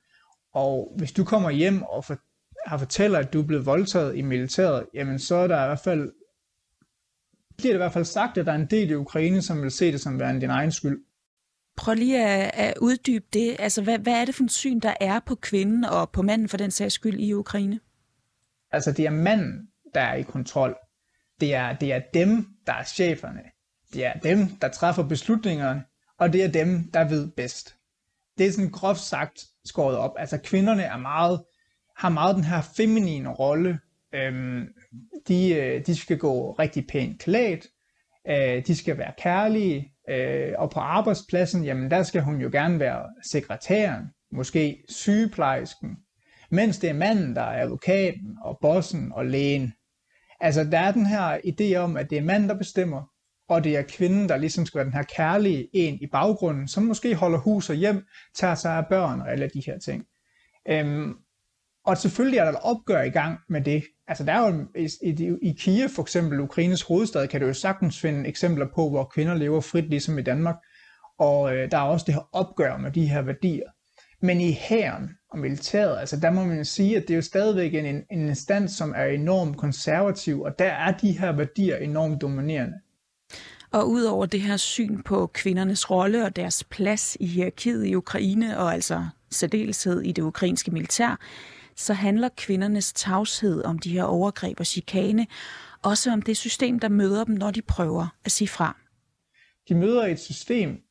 og 0.54 0.94
hvis 0.98 1.12
du 1.12 1.24
kommer 1.24 1.50
hjem 1.50 1.84
og 1.84 2.06
for, 2.06 2.18
har 2.66 2.78
fortæller, 2.78 3.20
at 3.20 3.34
du 3.34 3.42
er 3.42 3.48
blevet 3.48 3.66
voldtaget 3.66 4.16
i 4.16 4.22
militæret, 4.22 4.86
jamen 4.94 5.20
så 5.20 5.36
er 5.36 5.48
der 5.48 5.64
i 5.64 5.68
hvert 5.68 5.80
fald, 5.80 6.12
bliver 7.58 7.74
det 7.74 7.78
i 7.78 7.84
hvert 7.84 7.94
fald 7.94 8.06
sagt, 8.06 8.38
at 8.38 8.46
der 8.46 8.52
er 8.52 8.56
en 8.56 8.66
del 8.66 8.90
i 8.90 8.96
Ukraine, 8.96 9.42
som 9.42 9.62
vil 9.62 9.72
se 9.72 9.92
det 9.92 10.02
som 10.02 10.20
værende 10.20 10.42
din 10.42 10.50
egen 10.50 10.72
skyld. 10.72 11.04
Prøv 11.78 11.96
lige 11.96 12.26
at, 12.26 12.52
at 12.54 12.74
uddybe 12.82 13.26
det. 13.34 13.56
Altså, 13.60 13.84
hvad, 13.84 14.00
hvad 14.00 14.14
er 14.14 14.26
det 14.26 14.36
for 14.36 14.44
et 14.44 14.52
syn, 14.52 14.80
der 14.80 14.94
er 15.02 15.20
på 15.20 15.36
kvinden 15.36 15.84
og 15.84 16.10
på 16.10 16.22
manden 16.22 16.50
for 16.50 16.58
den 16.58 16.72
sags 16.72 16.94
skyld 16.94 17.20
i 17.20 17.34
Ukraine? 17.34 17.80
Altså, 18.72 18.92
det 18.92 19.06
er 19.06 19.10
manden, 19.10 19.68
der 19.94 20.02
er 20.02 20.16
i 20.16 20.22
kontrol. 20.22 20.76
Det 21.40 21.54
er, 21.54 21.78
det 21.78 21.94
er 21.94 22.02
dem, 22.14 22.55
der 22.68 22.74
er 22.74 22.84
cheferne. 22.84 23.42
Det 23.94 24.06
er 24.06 24.14
dem, 24.14 24.48
der 24.62 24.68
træffer 24.68 25.04
beslutningerne, 25.04 25.84
og 26.20 26.34
det 26.34 26.44
er 26.44 26.48
dem, 26.48 26.92
der 26.92 27.08
ved 27.10 27.32
bedst. 27.32 27.76
Det 28.38 28.48
er 28.48 28.52
sådan 28.52 28.72
groft 28.72 29.00
sagt 29.00 29.46
skåret 29.66 29.98
op. 29.98 30.12
Altså, 30.18 30.38
kvinderne 30.38 30.84
er 30.84 30.98
meget, 30.98 31.44
har 31.98 32.10
meget 32.10 32.36
den 32.36 32.44
her 32.44 32.62
feminine 32.62 33.30
rolle. 33.30 33.80
Øhm, 34.14 34.68
de, 35.28 35.56
øh, 35.56 35.86
de 35.86 35.96
skal 35.96 36.18
gå 36.18 36.52
rigtig 36.52 36.88
pænt 36.88 37.22
klædt, 37.22 37.68
øh, 38.28 38.68
de 38.68 38.76
skal 38.76 38.98
være 38.98 39.14
kærlige, 39.18 39.92
øh, 40.10 40.54
og 40.58 40.70
på 40.72 40.80
arbejdspladsen, 40.80 41.64
jamen 41.64 41.92
der 41.92 42.04
skal 42.04 42.22
hun 42.22 42.42
jo 42.42 42.50
gerne 42.52 42.80
være 42.80 43.10
sekretæren, 43.24 44.06
måske 44.32 44.84
sygeplejersken, 44.90 45.98
mens 46.52 46.78
det 46.78 46.90
er 46.90 46.94
manden, 46.94 47.36
der 47.36 47.42
er 47.42 47.64
advokaten 47.64 48.38
og 48.42 48.58
bossen 48.62 49.12
og 49.12 49.26
lægen. 49.26 49.74
Altså 50.40 50.64
der 50.64 50.80
er 50.80 50.92
den 50.92 51.06
her 51.06 51.38
idé 51.38 51.76
om, 51.76 51.98
at 51.98 52.10
det 52.10 52.18
er 52.18 52.24
manden, 52.24 52.50
der 52.50 52.58
bestemmer, 52.58 53.12
og 53.50 53.64
det 53.64 53.78
er 53.78 53.82
kvinden, 53.82 54.30
der 54.30 54.38
ligesom 54.38 54.66
skal 54.66 54.78
være 54.78 54.86
den 54.86 54.94
her 54.94 55.04
kærlige 55.04 55.68
en 55.74 55.98
i 56.02 56.08
baggrunden, 56.08 56.68
som 56.68 56.84
måske 56.84 57.16
holder 57.16 57.38
hus 57.38 57.70
og 57.70 57.76
hjem, 57.76 58.06
tager 58.36 58.56
sig 58.56 58.72
af 58.78 58.86
børn 58.88 59.22
og 59.22 59.32
alle 59.32 59.50
de 59.54 59.64
her 59.66 59.80
ting. 59.80 60.06
Øhm, 60.70 61.14
og 61.86 61.98
selvfølgelig 61.98 62.38
er 62.38 62.44
der 62.44 62.52
et 62.52 62.60
opgør 62.62 63.02
i 63.02 63.10
gang 63.10 63.40
med 63.50 63.62
det. 63.62 63.84
Altså 64.08 64.24
der 64.24 64.34
er 64.34 64.48
jo 64.48 64.66
i, 64.76 64.90
i, 65.02 65.36
i 65.42 65.56
Kiev 65.60 65.90
for 65.90 66.02
eksempel, 66.02 66.40
Ukraines 66.40 66.82
hovedstad, 66.82 67.28
kan 67.28 67.42
du 67.42 67.48
jo 67.48 67.54
sagtens 67.54 68.00
finde 68.02 68.30
eksempler 68.30 68.68
på, 68.76 68.90
hvor 68.90 69.04
kvinder 69.04 69.34
lever 69.34 69.62
frit 69.62 69.90
ligesom 69.90 70.18
i 70.18 70.22
Danmark. 70.22 70.56
Og 71.20 71.56
øh, 71.56 71.72
der 71.72 71.78
er 71.78 71.82
også 71.82 72.04
det 72.06 72.14
her 72.14 72.30
opgør 72.32 72.78
med 72.78 72.92
de 72.92 73.08
her 73.08 73.22
værdier. 73.22 73.70
Men 74.26 74.42
i 74.42 74.52
hæren 74.52 75.10
og 75.30 75.40
militæret, 75.40 76.00
altså 76.00 76.20
der 76.20 76.32
må 76.32 76.44
man 76.44 76.66
sige, 76.66 76.98
at 76.98 77.02
det 77.02 77.10
er 77.10 77.16
jo 77.16 77.22
stadigvæk 77.22 77.74
en, 77.74 77.86
en 77.86 78.28
instans, 78.28 78.72
som 78.72 78.94
er 78.96 79.06
enormt 79.06 79.58
konservativ, 79.58 80.42
og 80.42 80.60
der 80.60 80.72
er 80.72 80.98
de 80.98 81.12
her 81.12 81.32
værdier 81.32 81.78
enormt 81.78 82.22
dominerende. 82.22 82.78
Og 83.72 83.90
udover 83.90 84.26
det 84.26 84.42
her 84.42 84.58
syn 84.58 85.02
på 85.02 85.28
kvindernes 85.28 85.92
rolle 85.92 86.26
og 86.26 86.36
deres 86.36 86.64
plads 86.64 87.18
i 87.20 87.26
hierarkiet 87.26 87.86
i 87.86 87.96
Ukraine, 87.96 88.58
og 88.58 88.74
altså 88.74 89.06
særdeleshed 89.32 90.02
i 90.02 90.12
det 90.12 90.22
ukrainske 90.22 90.72
militær, 90.72 91.20
så 91.76 91.94
handler 91.94 92.30
kvindernes 92.38 92.94
tavshed 92.94 93.64
om 93.64 93.80
de 93.80 93.90
her 93.90 94.04
overgreb 94.04 94.60
og 94.60 94.66
chikane, 94.66 95.28
også 95.82 96.12
om 96.12 96.22
det 96.22 96.38
system, 96.38 96.80
der 96.80 96.90
møder 96.90 97.24
dem, 97.24 97.36
når 97.36 97.52
de 97.52 97.62
prøver 97.62 98.08
at 98.26 98.32
sige 98.32 98.48
fra. 98.48 98.78
De 99.70 99.76
møder 99.76 100.06
et 100.06 100.20
system, 100.20 100.85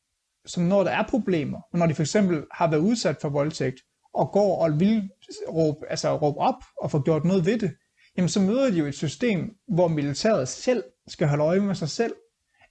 som 0.45 0.63
når 0.63 0.83
der 0.83 0.91
er 0.91 1.03
problemer, 1.09 1.59
og 1.73 1.79
når 1.79 1.85
de 1.85 1.95
for 1.95 2.03
eksempel 2.03 2.43
har 2.51 2.69
været 2.69 2.81
udsat 2.81 3.17
for 3.21 3.29
voldtægt, 3.29 3.79
og 4.13 4.31
går 4.31 4.63
og 4.63 4.79
vil 4.79 5.09
råbe, 5.49 5.79
altså 5.89 6.15
råbe 6.15 6.39
op 6.39 6.63
og 6.81 6.91
få 6.91 7.01
gjort 7.01 7.25
noget 7.25 7.45
ved 7.45 7.57
det, 7.59 7.71
jamen 8.17 8.29
så 8.29 8.41
møder 8.41 8.71
de 8.71 8.77
jo 8.77 8.85
et 8.85 8.95
system, 8.95 9.49
hvor 9.67 9.87
militæret 9.87 10.47
selv 10.47 10.83
skal 11.07 11.27
holde 11.27 11.43
øje 11.43 11.59
med 11.59 11.75
sig 11.75 11.89
selv, 11.89 12.13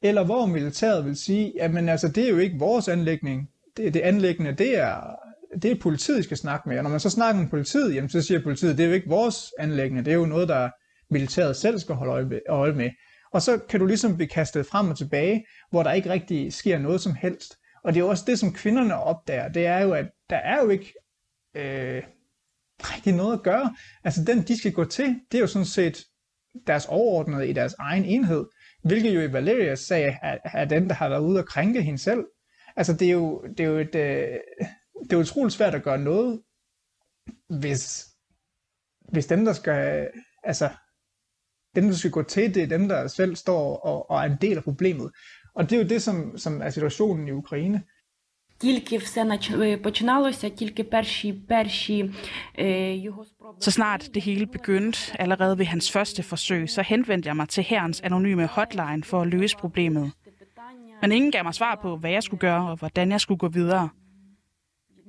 eller 0.02 0.24
hvor 0.24 0.46
militæret 0.46 1.04
vil 1.04 1.16
sige, 1.16 1.52
jamen 1.56 1.88
altså 1.88 2.08
det 2.08 2.24
er 2.24 2.28
jo 2.28 2.38
ikke 2.38 2.58
vores 2.58 2.88
anlægning, 2.88 3.48
det, 3.76 3.94
det 3.94 4.00
anlæggende, 4.00 4.52
det 4.52 4.78
er, 4.78 5.00
det 5.62 5.70
er 5.70 5.80
politiet 5.80 6.24
skal 6.24 6.36
snakke 6.36 6.68
med, 6.68 6.78
og 6.78 6.82
når 6.82 6.90
man 6.90 7.00
så 7.00 7.10
snakker 7.10 7.40
med 7.40 7.50
politiet, 7.50 7.94
jamen 7.94 8.10
så 8.10 8.22
siger 8.22 8.42
politiet, 8.42 8.78
det 8.78 8.84
er 8.84 8.88
jo 8.88 8.94
ikke 8.94 9.08
vores 9.08 9.52
anlæggende, 9.58 10.04
det 10.04 10.10
er 10.10 10.16
jo 10.16 10.26
noget, 10.26 10.48
der 10.48 10.70
militæret 11.10 11.56
selv 11.56 11.78
skal 11.78 11.94
holde 11.94 12.40
øje 12.48 12.72
med. 12.72 12.90
Og 13.32 13.42
så 13.42 13.58
kan 13.68 13.80
du 13.80 13.86
ligesom 13.86 14.16
blive 14.16 14.28
kastet 14.28 14.66
frem 14.66 14.88
og 14.88 14.98
tilbage, 14.98 15.46
hvor 15.70 15.82
der 15.82 15.92
ikke 15.92 16.10
rigtig 16.10 16.52
sker 16.52 16.78
noget 16.78 17.00
som 17.00 17.14
helst. 17.14 17.56
Og 17.84 17.94
det 17.94 18.00
er 18.00 18.04
også 18.04 18.24
det, 18.26 18.38
som 18.38 18.52
kvinderne 18.52 18.96
opdager, 18.96 19.48
det 19.48 19.66
er 19.66 19.78
jo, 19.78 19.92
at 19.92 20.06
der 20.30 20.36
er 20.36 20.62
jo 20.62 20.68
ikke 20.68 20.94
øh, 21.54 22.02
rigtig 22.78 23.14
noget 23.14 23.32
at 23.32 23.42
gøre. 23.42 23.76
Altså 24.04 24.24
den, 24.24 24.42
de 24.42 24.58
skal 24.58 24.72
gå 24.72 24.84
til, 24.84 25.20
det 25.32 25.38
er 25.38 25.42
jo 25.42 25.46
sådan 25.46 25.66
set 25.66 26.04
deres 26.66 26.86
overordnede 26.86 27.48
i 27.48 27.52
deres 27.52 27.74
egen 27.78 28.04
enhed, 28.04 28.44
hvilket 28.84 29.14
jo 29.14 29.20
i 29.20 29.32
Valerias 29.32 29.80
sag 29.80 30.18
er, 30.22 30.38
er 30.44 30.64
den, 30.64 30.88
der 30.88 30.94
har 30.94 31.08
været 31.08 31.22
ude 31.22 31.38
og 31.38 31.46
krænke 31.46 31.82
hende 31.82 31.98
selv. 31.98 32.24
Altså 32.76 32.92
det 32.92 33.08
er 33.08 33.12
jo, 33.12 33.46
det 33.58 33.60
er 33.60 33.68
jo 33.68 33.78
et, 33.78 33.94
øh, 33.94 34.38
det 35.04 35.12
er 35.12 35.16
utroligt 35.16 35.54
svært 35.54 35.74
at 35.74 35.82
gøre 35.82 35.98
noget, 35.98 36.42
hvis, 37.60 38.06
hvis 39.12 39.26
dem, 39.26 39.44
der 39.44 39.52
skal, 39.52 40.10
altså, 40.44 40.70
dem, 41.74 41.84
der 41.84 41.94
skal 41.94 42.10
gå 42.10 42.22
til, 42.22 42.54
det 42.54 42.62
er 42.62 42.66
dem, 42.66 42.88
der 42.88 43.06
selv 43.06 43.36
står 43.36 43.76
og, 43.76 44.10
og 44.10 44.18
er 44.18 44.24
en 44.24 44.38
del 44.40 44.56
af 44.56 44.64
problemet. 44.64 45.12
Og 45.53 45.69
det 45.69 45.75
er 45.75 45.83
jo 45.83 45.87
det, 45.87 46.01
som, 46.01 46.37
som 46.37 46.61
er 46.61 46.69
situationen 46.69 47.27
i 47.27 47.31
Ukraine. 47.31 47.83
Тільки 48.59 48.97
все 48.97 49.39
починалося, 49.83 50.49
тільки 50.49 50.83
перші, 50.83 51.33
перші 51.33 52.11
його 53.03 53.25
спроби... 53.25 53.57
Så 53.61 53.71
snart 53.71 54.09
det 54.13 54.23
hele 54.23 54.45
begyndte, 54.45 55.21
allerede 55.21 55.57
ved 55.57 55.65
hans 55.65 55.91
første 55.91 56.23
forsøg, 56.23 56.69
så 56.69 56.81
henvendte 56.81 57.27
jeg 57.27 57.35
mig 57.35 57.49
til 57.49 57.63
herrens 57.63 58.01
anonyme 58.01 58.45
hotline 58.45 59.03
for 59.03 59.21
at 59.21 59.27
løse 59.27 59.57
problemet. 59.57 60.11
Men 61.01 61.11
ingen 61.11 61.31
gav 61.31 61.43
mig 61.43 61.53
svar 61.53 61.79
på, 61.81 61.97
hvad 61.97 62.11
jeg 62.11 62.23
skulle 62.23 62.39
gøre 62.39 62.69
og 62.69 62.77
hvordan 62.77 63.11
jeg 63.11 63.21
skulle 63.21 63.37
gå 63.37 63.47
videre. 63.47 63.89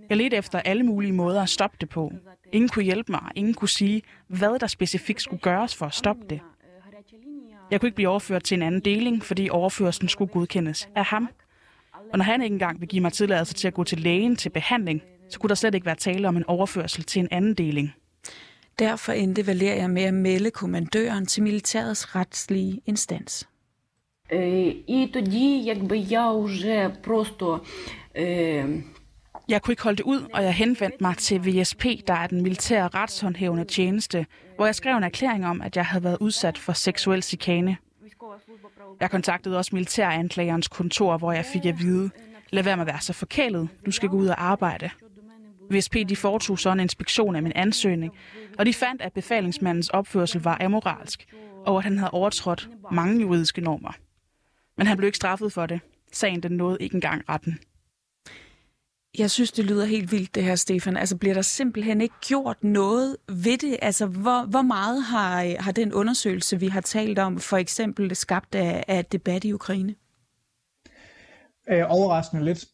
Jeg 0.08 0.16
ledte 0.16 0.36
efter 0.36 0.58
alle 0.58 0.82
mulige 0.82 1.12
måder 1.12 1.42
at 1.42 1.48
stoppe 1.48 1.76
det 1.80 1.88
på. 1.88 2.12
Ingen 2.52 2.68
kunne 2.68 2.84
hjælpe 2.84 3.12
mig, 3.12 3.22
ingen 3.34 3.54
kunne 3.54 3.68
sige, 3.68 4.02
hvad 4.28 4.58
der 4.58 4.66
specifikt 4.66 5.22
skulle 5.22 5.40
gøres 5.42 5.74
for 5.74 5.86
at 5.86 5.94
stoppe 5.94 6.22
det. 6.30 6.40
Jeg 7.70 7.80
kunne 7.80 7.88
ikke 7.88 7.94
blive 7.94 8.08
overført 8.08 8.42
til 8.44 8.54
en 8.54 8.62
anden 8.62 8.80
deling, 8.80 9.24
fordi 9.24 9.48
overførselen 9.50 10.08
skulle 10.08 10.32
godkendes 10.32 10.88
af 10.96 11.04
ham. 11.04 11.28
Og 12.12 12.18
når 12.18 12.24
han 12.24 12.42
ikke 12.42 12.54
engang 12.54 12.80
vil 12.80 12.88
give 12.88 13.02
mig 13.02 13.12
tilladelse 13.12 13.54
til 13.54 13.68
at 13.68 13.74
gå 13.74 13.84
til 13.84 13.98
lægen 13.98 14.36
til 14.36 14.50
behandling, 14.50 15.02
så 15.28 15.38
kunne 15.38 15.48
der 15.48 15.54
slet 15.54 15.74
ikke 15.74 15.86
være 15.86 15.94
tale 15.94 16.28
om 16.28 16.36
en 16.36 16.44
overførsel 16.46 17.04
til 17.04 17.20
en 17.20 17.28
anden 17.30 17.54
deling. 17.54 17.94
Derfor 18.78 19.12
endte 19.12 19.46
Valeria 19.46 19.88
med 19.88 20.02
at 20.02 20.14
melde 20.14 20.50
kommandøren 20.50 21.26
til 21.26 21.42
militærets 21.42 22.16
retslige 22.16 22.80
instans. 22.86 23.48
І 24.86 25.10
тоді, 25.12 25.62
якби 25.64 25.96
я 25.96 26.32
вже 26.32 26.88
просто 27.02 27.64
jeg 29.49 29.61
kunne 29.61 29.71
ikke 29.71 29.83
holde 29.83 29.97
det 29.97 30.03
ud, 30.03 30.27
og 30.33 30.43
jeg 30.43 30.53
henvendte 30.53 30.97
mig 31.01 31.17
til 31.17 31.45
VSP, 31.45 31.85
der 32.07 32.13
er 32.13 32.27
den 32.27 32.41
militære 32.41 32.87
retshåndhævende 32.87 33.65
tjeneste, 33.65 34.25
hvor 34.55 34.65
jeg 34.65 34.75
skrev 34.75 34.97
en 34.97 35.03
erklæring 35.03 35.45
om, 35.45 35.61
at 35.61 35.75
jeg 35.75 35.85
havde 35.85 36.03
været 36.03 36.17
udsat 36.19 36.57
for 36.57 36.73
seksuel 36.73 37.23
chikane. 37.23 37.77
Jeg 38.99 39.11
kontaktede 39.11 39.57
også 39.57 39.69
militæranklagerens 39.73 40.67
kontor, 40.67 41.17
hvor 41.17 41.31
jeg 41.31 41.45
fik 41.45 41.65
at 41.65 41.79
vide, 41.79 42.09
lad 42.49 42.63
være 42.63 42.77
med 42.77 42.81
at 42.81 42.87
være 42.87 43.01
så 43.01 43.13
forkælet, 43.13 43.69
du 43.85 43.91
skal 43.91 44.09
gå 44.09 44.17
ud 44.17 44.27
og 44.27 44.43
arbejde. 44.43 44.89
VSP 45.71 45.95
de 46.09 46.15
foretog 46.15 46.59
så 46.59 46.71
en 46.71 46.79
inspektion 46.79 47.35
af 47.35 47.43
min 47.43 47.51
ansøgning, 47.55 48.13
og 48.57 48.65
de 48.65 48.73
fandt, 48.73 49.01
at 49.01 49.13
befalingsmandens 49.13 49.89
opførsel 49.89 50.41
var 50.41 50.57
amoralsk, 50.61 51.25
og 51.65 51.77
at 51.77 51.83
han 51.83 51.97
havde 51.97 52.11
overtrådt 52.11 52.69
mange 52.91 53.21
juridiske 53.21 53.61
normer. 53.61 53.91
Men 54.77 54.87
han 54.87 54.97
blev 54.97 55.07
ikke 55.07 55.15
straffet 55.15 55.53
for 55.53 55.65
det. 55.65 55.79
Sagen 56.11 56.43
den 56.43 56.51
nåede 56.51 56.77
ikke 56.79 56.95
engang 56.95 57.29
retten. 57.29 57.59
Jeg 59.19 59.31
synes, 59.31 59.51
det 59.51 59.65
lyder 59.65 59.85
helt 59.85 60.11
vildt, 60.11 60.35
det 60.35 60.43
her, 60.43 60.55
Stefan. 60.55 60.97
Altså, 60.97 61.17
bliver 61.17 61.33
der 61.33 61.41
simpelthen 61.41 62.01
ikke 62.01 62.15
gjort 62.27 62.63
noget 62.63 63.17
ved 63.29 63.57
det? 63.57 63.77
Altså, 63.81 64.05
hvor, 64.05 64.45
hvor 64.45 64.61
meget 64.61 65.03
har, 65.03 65.61
har 65.61 65.71
den 65.71 65.93
undersøgelse, 65.93 66.59
vi 66.59 66.67
har 66.67 66.81
talt 66.81 67.19
om, 67.19 67.39
for 67.39 67.57
eksempel 67.57 68.15
skabt 68.15 68.55
af, 68.55 68.83
af 68.87 69.05
debat 69.05 69.43
i 69.43 69.53
Ukraine? 69.53 69.95
Øh, 71.69 71.83
overraskende 71.87 72.45
lidt. 72.45 72.65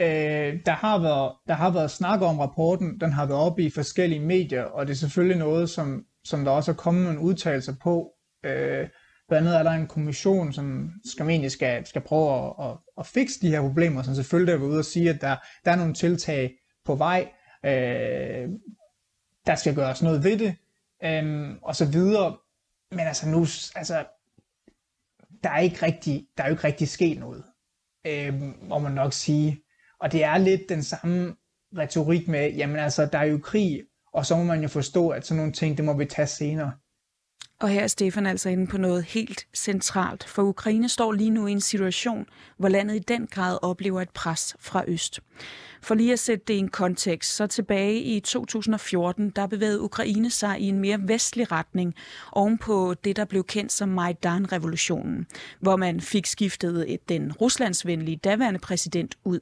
Øh, 0.00 0.60
der, 0.66 0.72
har 0.72 0.98
været, 0.98 1.32
der 1.46 1.54
har 1.54 1.70
været 1.70 1.90
snak 1.90 2.20
om 2.20 2.38
rapporten, 2.38 3.00
den 3.00 3.12
har 3.12 3.26
været 3.26 3.40
oppe 3.40 3.62
i 3.62 3.70
forskellige 3.70 4.20
medier, 4.20 4.62
og 4.62 4.86
det 4.86 4.92
er 4.92 4.96
selvfølgelig 4.96 5.38
noget, 5.38 5.70
som, 5.70 6.04
som 6.24 6.44
der 6.44 6.50
også 6.50 6.70
er 6.70 6.76
kommet 6.76 7.04
nogle 7.04 7.20
udtalelser 7.20 7.74
på. 7.82 8.10
Øh, 8.44 8.88
Blandt 9.32 9.48
andet 9.48 9.58
er 9.58 9.62
der 9.62 9.70
en 9.70 9.86
kommission, 9.86 10.52
som 10.52 10.92
skal 11.04 11.28
egentlig 11.28 11.50
skal, 11.50 11.86
skal 11.86 12.02
prøve 12.02 12.46
at, 12.46 12.66
at, 12.66 12.76
at 12.98 13.06
fikse 13.06 13.40
de 13.40 13.48
her 13.48 13.60
problemer, 13.60 14.02
som 14.02 14.14
selvfølgelig 14.14 14.52
er 14.52 14.58
ude 14.58 14.78
og 14.78 14.84
sige, 14.84 15.10
at 15.10 15.20
der, 15.20 15.36
der 15.64 15.70
er 15.70 15.76
nogle 15.76 15.94
tiltag 15.94 16.54
på 16.84 16.94
vej, 16.94 17.28
øh, 17.64 18.48
der 19.46 19.54
skal 19.54 19.74
gøres 19.74 20.02
noget 20.02 20.24
ved 20.24 20.38
det, 20.38 20.56
øh, 21.04 21.50
og 21.62 21.76
så 21.76 21.86
videre. 21.86 22.36
Men 22.90 23.00
altså 23.00 23.28
nu, 23.28 23.40
altså, 23.74 24.04
der 25.42 25.50
er 25.50 25.58
ikke 25.58 25.86
rigtig, 25.86 26.26
der 26.36 26.42
er 26.42 26.48
jo 26.48 26.54
ikke 26.54 26.64
rigtig 26.64 26.88
sket 26.88 27.18
noget, 27.18 27.44
øh, 28.06 28.34
må 28.68 28.78
man 28.78 28.92
nok 28.92 29.12
sige. 29.12 29.62
Og 30.00 30.12
det 30.12 30.24
er 30.24 30.38
lidt 30.38 30.68
den 30.68 30.82
samme 30.82 31.36
retorik 31.76 32.28
med, 32.28 32.52
jamen 32.52 32.76
altså, 32.76 33.06
der 33.06 33.18
er 33.18 33.24
jo 33.24 33.38
krig, 33.38 33.82
og 34.12 34.26
så 34.26 34.36
må 34.36 34.44
man 34.44 34.62
jo 34.62 34.68
forstå, 34.68 35.08
at 35.08 35.26
sådan 35.26 35.36
nogle 35.36 35.52
ting, 35.52 35.76
det 35.76 35.84
må 35.84 35.96
vi 35.96 36.04
tage 36.04 36.26
senere. 36.26 36.72
Og 37.62 37.68
her 37.68 37.80
er 37.80 37.86
Stefan 37.86 38.26
altså 38.26 38.48
inde 38.48 38.66
på 38.66 38.78
noget 38.78 39.04
helt 39.04 39.46
centralt, 39.54 40.24
for 40.24 40.42
Ukraine 40.42 40.88
står 40.88 41.12
lige 41.12 41.30
nu 41.30 41.46
i 41.46 41.52
en 41.52 41.60
situation, 41.60 42.26
hvor 42.56 42.68
landet 42.68 42.96
i 42.96 42.98
den 42.98 43.26
grad 43.26 43.58
oplever 43.62 44.02
et 44.02 44.10
pres 44.10 44.56
fra 44.60 44.84
øst. 44.86 45.20
For 45.82 45.94
lige 45.94 46.12
at 46.12 46.18
sætte 46.18 46.44
det 46.48 46.54
i 46.54 46.58
en 46.58 46.68
kontekst, 46.68 47.36
så 47.36 47.46
tilbage 47.46 48.00
i 48.00 48.20
2014, 48.20 49.30
der 49.30 49.46
bevægede 49.46 49.80
Ukraine 49.80 50.30
sig 50.30 50.60
i 50.60 50.68
en 50.68 50.78
mere 50.78 50.98
vestlig 51.02 51.52
retning 51.52 51.94
ovenpå 52.32 52.94
det, 52.94 53.16
der 53.16 53.24
blev 53.24 53.44
kendt 53.44 53.72
som 53.72 53.88
Majdan-revolutionen, 53.88 55.26
hvor 55.60 55.76
man 55.76 56.00
fik 56.00 56.26
skiftet 56.26 56.98
den 57.08 57.32
ruslandsvenlige 57.32 58.16
daværende 58.16 58.60
præsident 58.60 59.14
ud. 59.24 59.40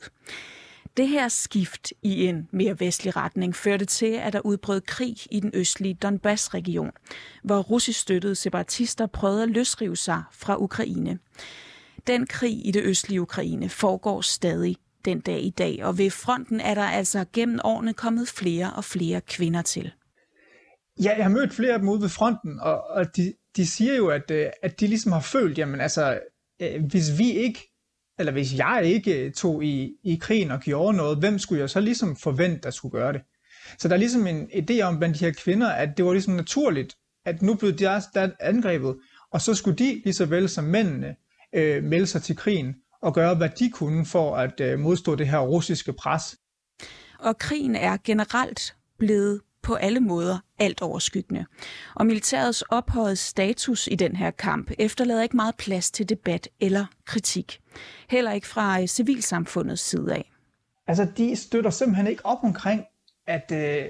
Det 0.96 1.08
her 1.08 1.28
skift 1.28 1.92
i 2.02 2.24
en 2.26 2.48
mere 2.52 2.80
vestlig 2.80 3.16
retning 3.16 3.56
førte 3.56 3.84
til, 3.84 4.12
at 4.12 4.32
der 4.32 4.40
udbrød 4.40 4.80
krig 4.80 5.16
i 5.30 5.40
den 5.40 5.50
østlige 5.54 5.94
Donbass-region, 5.94 6.90
hvor 7.44 7.58
russisk 7.58 8.00
støttede 8.00 8.34
separatister 8.34 9.06
prøvede 9.06 9.42
at 9.42 9.48
løsrive 9.48 9.96
sig 9.96 10.22
fra 10.32 10.56
Ukraine. 10.62 11.18
Den 12.06 12.26
krig 12.26 12.66
i 12.66 12.70
det 12.70 12.82
østlige 12.82 13.20
Ukraine 13.20 13.68
foregår 13.68 14.20
stadig 14.20 14.76
den 15.04 15.20
dag 15.20 15.42
i 15.42 15.50
dag, 15.50 15.84
og 15.84 15.98
ved 15.98 16.10
fronten 16.10 16.60
er 16.60 16.74
der 16.74 16.82
altså 16.82 17.24
gennem 17.32 17.60
årene 17.64 17.94
kommet 17.94 18.28
flere 18.28 18.72
og 18.72 18.84
flere 18.84 19.20
kvinder 19.20 19.62
til. 19.62 19.92
Ja, 21.02 21.14
jeg 21.16 21.24
har 21.24 21.30
mødt 21.30 21.52
flere 21.52 21.72
af 21.72 21.78
dem 21.78 21.88
ude 21.88 22.02
ved 22.02 22.08
fronten, 22.08 22.60
og, 22.60 22.82
og 22.90 23.16
de, 23.16 23.34
de 23.56 23.66
siger 23.66 23.96
jo, 23.96 24.08
at, 24.08 24.30
øh, 24.30 24.46
at 24.62 24.80
de 24.80 24.86
ligesom 24.86 25.12
har 25.12 25.20
følt, 25.20 25.58
jamen 25.58 25.80
altså, 25.80 26.20
øh, 26.62 26.84
hvis 26.84 27.18
vi 27.18 27.30
ikke 27.30 27.69
eller 28.20 28.32
hvis 28.32 28.54
jeg 28.54 28.82
ikke 28.84 29.24
øh, 29.24 29.32
tog 29.32 29.64
i, 29.64 29.92
i 30.04 30.16
krigen 30.16 30.50
og 30.50 30.60
gjorde 30.60 30.96
noget, 30.96 31.18
hvem 31.18 31.38
skulle 31.38 31.60
jeg 31.60 31.70
så 31.70 31.80
ligesom 31.80 32.16
forvente, 32.16 32.60
der 32.62 32.70
skulle 32.70 32.92
gøre 32.92 33.12
det? 33.12 33.20
Så 33.78 33.88
der 33.88 33.94
er 33.94 33.98
ligesom 33.98 34.26
en 34.26 34.50
idé 34.52 34.80
om 34.80 34.98
blandt 34.98 35.18
de 35.18 35.24
her 35.24 35.32
kvinder, 35.32 35.68
at 35.68 35.88
det 35.96 36.04
var 36.04 36.12
ligesom 36.12 36.34
naturligt, 36.34 36.96
at 37.24 37.42
nu 37.42 37.54
blev 37.54 37.72
de 37.72 37.88
angrebet, 38.40 38.96
og 39.30 39.40
så 39.40 39.54
skulle 39.54 39.76
de 39.76 40.00
lige 40.04 40.14
så 40.14 40.26
vel 40.26 40.48
som 40.48 40.64
mændene 40.64 41.16
øh, 41.54 41.84
melde 41.84 42.06
sig 42.06 42.22
til 42.22 42.36
krigen 42.36 42.74
og 43.02 43.14
gøre, 43.14 43.34
hvad 43.34 43.48
de 43.58 43.70
kunne 43.70 44.06
for 44.06 44.36
at 44.36 44.60
øh, 44.60 44.78
modstå 44.78 45.14
det 45.14 45.28
her 45.28 45.38
russiske 45.38 45.92
pres. 45.92 46.36
Og 47.18 47.38
krigen 47.38 47.76
er 47.76 47.96
generelt 48.04 48.76
blevet 48.98 49.40
på 49.62 49.74
alle 49.74 50.00
måder 50.00 50.38
alt 50.58 50.82
overskyggende. 50.82 51.46
Og 51.94 52.06
militærets 52.06 52.62
ophøjet 52.62 53.18
status 53.18 53.88
i 53.92 53.94
den 53.94 54.16
her 54.16 54.30
kamp 54.30 54.70
efterlader 54.78 55.22
ikke 55.22 55.36
meget 55.36 55.56
plads 55.56 55.90
til 55.90 56.08
debat 56.08 56.48
eller 56.60 56.86
kritik. 57.04 57.60
Heller 58.10 58.32
ikke 58.32 58.46
fra 58.46 58.80
øh, 58.80 58.86
civilsamfundets 58.86 59.82
side 59.82 60.14
af. 60.14 60.32
Altså, 60.86 61.08
de 61.16 61.36
støtter 61.36 61.70
simpelthen 61.70 62.06
ikke 62.06 62.26
op 62.26 62.38
omkring, 62.42 62.84
at, 63.26 63.52
øh, 63.52 63.86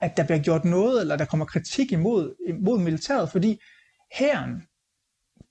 at 0.00 0.16
der 0.16 0.24
bliver 0.24 0.42
gjort 0.42 0.64
noget, 0.64 1.00
eller 1.00 1.16
der 1.16 1.24
kommer 1.24 1.46
kritik 1.46 1.92
imod, 1.92 2.34
imod 2.48 2.78
militæret, 2.78 3.30
fordi 3.30 3.60
herren 4.12 4.62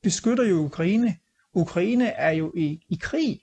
beskytter 0.03 0.43
jo 0.43 0.55
Ukraine. 0.55 1.15
Ukraine 1.53 2.07
er 2.07 2.31
jo 2.31 2.53
i, 2.57 2.85
i 2.89 2.97
krig, 3.01 3.39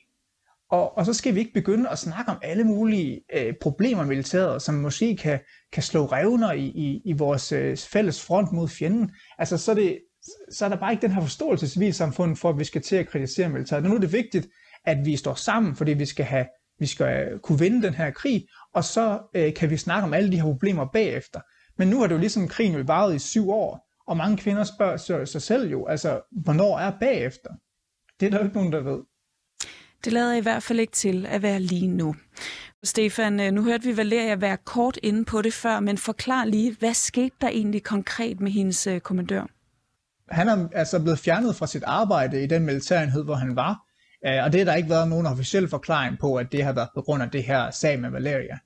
og, 0.71 0.99
og 0.99 1.07
så 1.07 1.15
skal 1.15 1.35
vi 1.35 1.41
ikke 1.41 1.53
begynde 1.53 1.89
at 1.89 1.99
snakke 1.99 2.31
om 2.31 2.39
alle 2.43 2.65
mulige 2.65 3.21
øh, 3.35 3.55
problemer 3.61 4.05
militæret, 4.05 4.63
som 4.63 4.75
måske 4.75 5.17
kan, 5.17 5.41
kan 5.73 5.83
slå 5.83 6.07
revner 6.07 6.53
i, 6.53 6.65
i, 6.65 7.03
i 7.05 7.13
vores 7.13 7.53
øh, 7.53 7.77
fælles 7.77 8.25
front 8.25 8.53
mod 8.53 8.69
fjenden. 8.69 9.11
Altså, 9.39 9.59
så 9.59 9.71
er, 9.71 9.75
det, 9.75 9.99
så 10.53 10.65
er 10.65 10.69
der 10.69 10.77
bare 10.77 10.93
ikke 10.93 11.03
den 11.03 11.13
her 11.13 11.21
forståelse 11.21 11.67
i 11.67 11.69
civilsamfundet 11.69 12.39
for, 12.39 12.49
at 12.49 12.59
vi 12.59 12.65
skal 12.65 12.83
til 12.83 12.97
at 12.97 13.09
kritisere 13.09 13.49
militæret. 13.49 13.85
Nu 13.85 13.95
er 13.95 13.99
det 13.99 14.13
vigtigt, 14.13 14.49
at 14.85 14.99
vi 15.05 15.17
står 15.17 15.35
sammen, 15.35 15.77
fordi 15.77 15.93
vi 15.93 16.07
skal, 16.07 16.25
have, 16.25 16.47
vi 16.79 16.87
skal 16.87 17.29
øh, 17.33 17.41
kunne 17.41 17.59
vinde 17.59 17.83
den 17.83 17.95
her 17.95 18.11
krig, 18.11 18.47
og 18.75 18.85
så 18.85 19.21
øh, 19.35 19.55
kan 19.55 19.71
vi 19.71 19.77
snakke 19.77 20.07
om 20.07 20.15
alle 20.15 20.33
de 20.33 20.37
her 20.37 20.43
problemer 20.43 20.87
bagefter. 20.93 21.41
Men 21.79 21.89
nu 21.89 22.01
har 22.01 22.07
det 22.07 22.15
jo 22.15 22.21
ligesom 22.21 22.49
krigen 22.49 22.75
jo 22.75 22.85
varet 22.87 23.15
i 23.15 23.19
syv 23.19 23.51
år, 23.51 23.89
og 24.07 24.17
mange 24.17 24.37
kvinder 24.37 24.65
spørger 24.65 25.25
sig 25.25 25.43
selv 25.43 25.71
jo, 25.71 25.87
altså, 25.87 26.21
hvornår 26.43 26.79
er 26.79 26.93
bagefter? 27.01 27.51
Det 28.21 28.27
er 28.27 28.31
der 28.31 28.39
jo 28.39 28.45
ikke 28.45 28.57
nogen, 28.57 28.73
der 28.73 28.81
ved. 28.81 29.01
Det 30.05 30.13
lader 30.13 30.35
i 30.35 30.41
hvert 30.41 30.63
fald 30.63 30.81
ikke 30.81 30.93
til 30.93 31.27
at 31.27 31.43
være 31.43 31.61
lige 31.61 31.89
nu. 31.89 32.15
Stefan, 32.85 33.41
øh, 33.41 33.53
nu 33.53 33.65
hørte 33.65 33.85
vi 33.85 33.97
Valeria 33.97 34.35
være 34.35 34.57
kort 34.57 34.99
inde 35.03 35.25
på 35.25 35.43
det 35.43 35.53
før, 35.53 35.81
men 35.81 35.99
forklar 35.99 36.45
lige, 36.45 36.77
hvad 36.79 36.95
skete 36.95 37.37
der 37.41 37.49
egentlig 37.49 37.83
konkret 37.83 38.41
med 38.41 38.51
hendes 38.51 38.87
øh, 38.87 39.01
kommandør? 39.01 39.47
Han 40.31 40.49
er 40.49 40.69
altså 40.73 41.01
blevet 41.01 41.19
fjernet 41.19 41.57
fra 41.57 41.67
sit 41.67 41.83
arbejde 41.87 42.43
i 42.43 42.47
den 42.47 42.65
militærenhed, 42.65 43.25
hvor 43.25 43.35
han 43.35 43.57
var, 43.57 43.79
øh, 44.27 44.45
og 44.45 44.53
det 44.53 44.61
har 44.61 44.65
der 44.65 44.75
ikke 44.75 44.89
været 44.89 45.09
nogen 45.09 45.27
officiel 45.27 45.69
forklaring 45.69 46.19
på, 46.19 46.35
at 46.37 46.53
det 46.53 46.65
har 46.65 46.73
været 46.73 46.89
på 46.95 47.03
grund 47.03 47.23
af 47.23 47.31
det 47.31 47.43
her 47.43 47.71
sag 47.71 48.01
med 48.01 48.11
Valeria. 48.11 48.59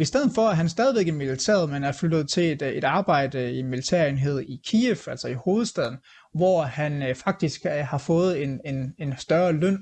I 0.00 0.04
stedet 0.04 0.32
for, 0.34 0.48
at 0.48 0.56
han 0.56 0.68
stadigvæk 0.68 1.08
er 1.08 1.12
i 1.12 1.16
militæret, 1.16 1.70
men 1.70 1.84
er 1.84 1.92
flyttet 1.92 2.28
til 2.28 2.52
et, 2.52 2.62
et 2.62 2.84
arbejde 2.84 3.52
i 3.52 3.62
militærenhed 3.62 4.40
i 4.40 4.60
Kiev, 4.66 4.96
altså 5.06 5.28
i 5.28 5.34
hovedstaden, 5.34 5.96
hvor 6.34 6.62
han 6.62 7.16
faktisk 7.16 7.64
har 7.64 7.98
fået 7.98 8.42
en, 8.42 8.60
en, 8.64 8.94
en 8.98 9.14
større 9.18 9.52
løn 9.52 9.78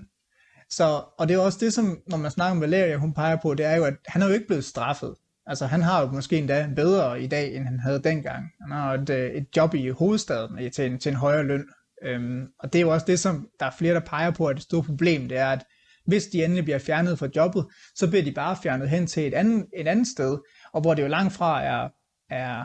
så, 0.70 1.04
og 1.18 1.28
det 1.28 1.34
er 1.34 1.38
også 1.38 1.58
det, 1.60 1.72
som, 1.72 1.98
når 2.06 2.16
man 2.16 2.30
snakker 2.30 2.50
om 2.50 2.60
Valeria, 2.60 2.96
hun 2.96 3.14
peger 3.14 3.36
på, 3.42 3.54
det 3.54 3.66
er 3.66 3.76
jo, 3.76 3.84
at 3.84 3.94
han 4.06 4.22
er 4.22 4.26
jo 4.26 4.32
ikke 4.32 4.46
blevet 4.46 4.64
straffet. 4.64 5.14
Altså, 5.46 5.66
han 5.66 5.82
har 5.82 6.00
jo 6.00 6.10
måske 6.10 6.38
endda 6.38 6.70
bedre 6.76 7.22
i 7.22 7.26
dag, 7.26 7.56
end 7.56 7.64
han 7.64 7.80
havde 7.80 8.02
dengang. 8.02 8.44
Han 8.62 8.70
har 8.70 8.94
et, 8.94 9.10
øh, 9.10 9.30
et 9.30 9.46
job 9.56 9.74
i 9.74 9.88
hovedstaden 9.88 10.72
til 10.72 10.86
en, 10.86 10.98
til 10.98 11.10
en 11.10 11.16
højere 11.16 11.42
løn. 11.42 11.64
Øhm, 12.02 12.46
og 12.58 12.72
det 12.72 12.78
er 12.78 12.82
jo 12.82 12.92
også 12.92 13.06
det, 13.06 13.20
som 13.20 13.48
der 13.60 13.66
er 13.66 13.70
flere, 13.78 13.94
der 13.94 14.00
peger 14.00 14.30
på, 14.30 14.46
at 14.46 14.56
det 14.56 14.62
store 14.62 14.82
problem, 14.82 15.28
det 15.28 15.38
er, 15.38 15.48
at 15.48 15.64
hvis 16.06 16.26
de 16.26 16.44
endelig 16.44 16.64
bliver 16.64 16.78
fjernet 16.78 17.18
fra 17.18 17.28
jobbet, 17.36 17.66
så 17.94 18.08
bliver 18.08 18.24
de 18.24 18.32
bare 18.32 18.56
fjernet 18.62 18.90
hen 18.90 19.06
til 19.06 19.26
et 19.26 19.34
andet, 19.34 19.66
et 19.76 19.88
andet 19.88 20.06
sted, 20.06 20.38
og 20.72 20.80
hvor 20.80 20.94
det 20.94 21.02
jo 21.02 21.08
langt 21.08 21.32
fra 21.32 21.62
er, 21.62 21.88
er 22.30 22.64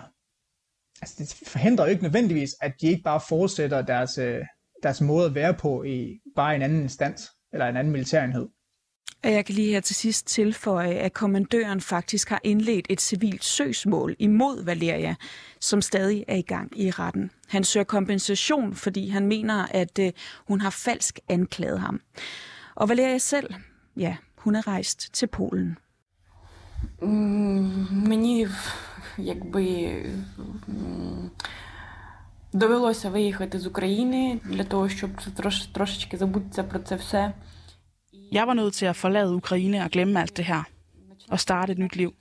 altså 1.01 1.15
det 1.17 1.47
forhindrer 1.47 1.85
jo 1.85 1.91
ikke 1.91 2.03
nødvendigvis, 2.03 2.49
at 2.61 2.73
de 2.81 2.87
ikke 2.87 3.03
bare 3.03 3.21
fortsætter 3.29 3.81
deres, 3.81 4.17
øh, 4.17 4.45
deres 4.83 5.01
måde 5.01 5.25
at 5.25 5.35
være 5.35 5.53
på 5.53 5.83
i 5.83 6.19
bare 6.35 6.55
en 6.55 6.61
anden 6.61 6.81
instans 6.83 7.29
eller 7.52 7.66
en 7.66 7.76
anden 7.76 7.92
militærenhed. 7.92 8.48
Jeg 9.24 9.44
kan 9.44 9.54
lige 9.54 9.72
her 9.72 9.80
til 9.80 9.96
sidst 9.96 10.26
tilføje, 10.26 10.94
at 10.94 11.12
kommandøren 11.12 11.80
faktisk 11.80 12.28
har 12.28 12.40
indledt 12.44 12.86
et 12.90 13.00
civilt 13.00 13.44
søgsmål 13.44 14.16
imod 14.18 14.64
Valeria, 14.64 15.14
som 15.60 15.82
stadig 15.82 16.24
er 16.28 16.36
i 16.36 16.42
gang 16.42 16.80
i 16.80 16.90
retten. 16.90 17.30
Han 17.48 17.64
søger 17.64 17.84
kompensation, 17.84 18.74
fordi 18.74 19.08
han 19.08 19.26
mener, 19.26 19.66
at 19.70 19.98
øh, 19.98 20.12
hun 20.48 20.60
har 20.60 20.70
falsk 20.70 21.18
anklaget 21.28 21.80
ham. 21.80 22.00
Og 22.74 22.88
Valeria 22.88 23.18
selv, 23.18 23.54
ja, 23.96 24.16
hun 24.38 24.54
er 24.54 24.66
rejst 24.66 25.14
til 25.14 25.26
Polen. 25.26 25.78
Мені 28.08 28.46
якби 29.18 29.62
Довелося 32.53 33.09
виїхати 33.09 33.59
з 33.59 33.67
України 33.67 34.39
для 34.45 34.63
того, 34.63 34.89
щоб 34.89 35.09
трош, 35.35 35.65
трошечки 35.67 36.17
забутися 36.17 36.63
про 36.63 36.79
це 36.79 36.95
все. 36.95 37.33
Jeg 38.31 38.45
var 38.45 38.53
nødt 38.53 38.73
til 38.73 38.85
at 38.85 38.95
forlade 38.95 39.35
Ukraine 39.41 39.83
og 39.85 39.89
glemme 39.89 40.21
alt 40.21 40.37
det 40.37 40.45
her 40.45 40.63
og 41.29 41.39
starte 41.39 41.71
et 41.71 41.79
nyt 41.79 41.95
liv. 41.95 42.11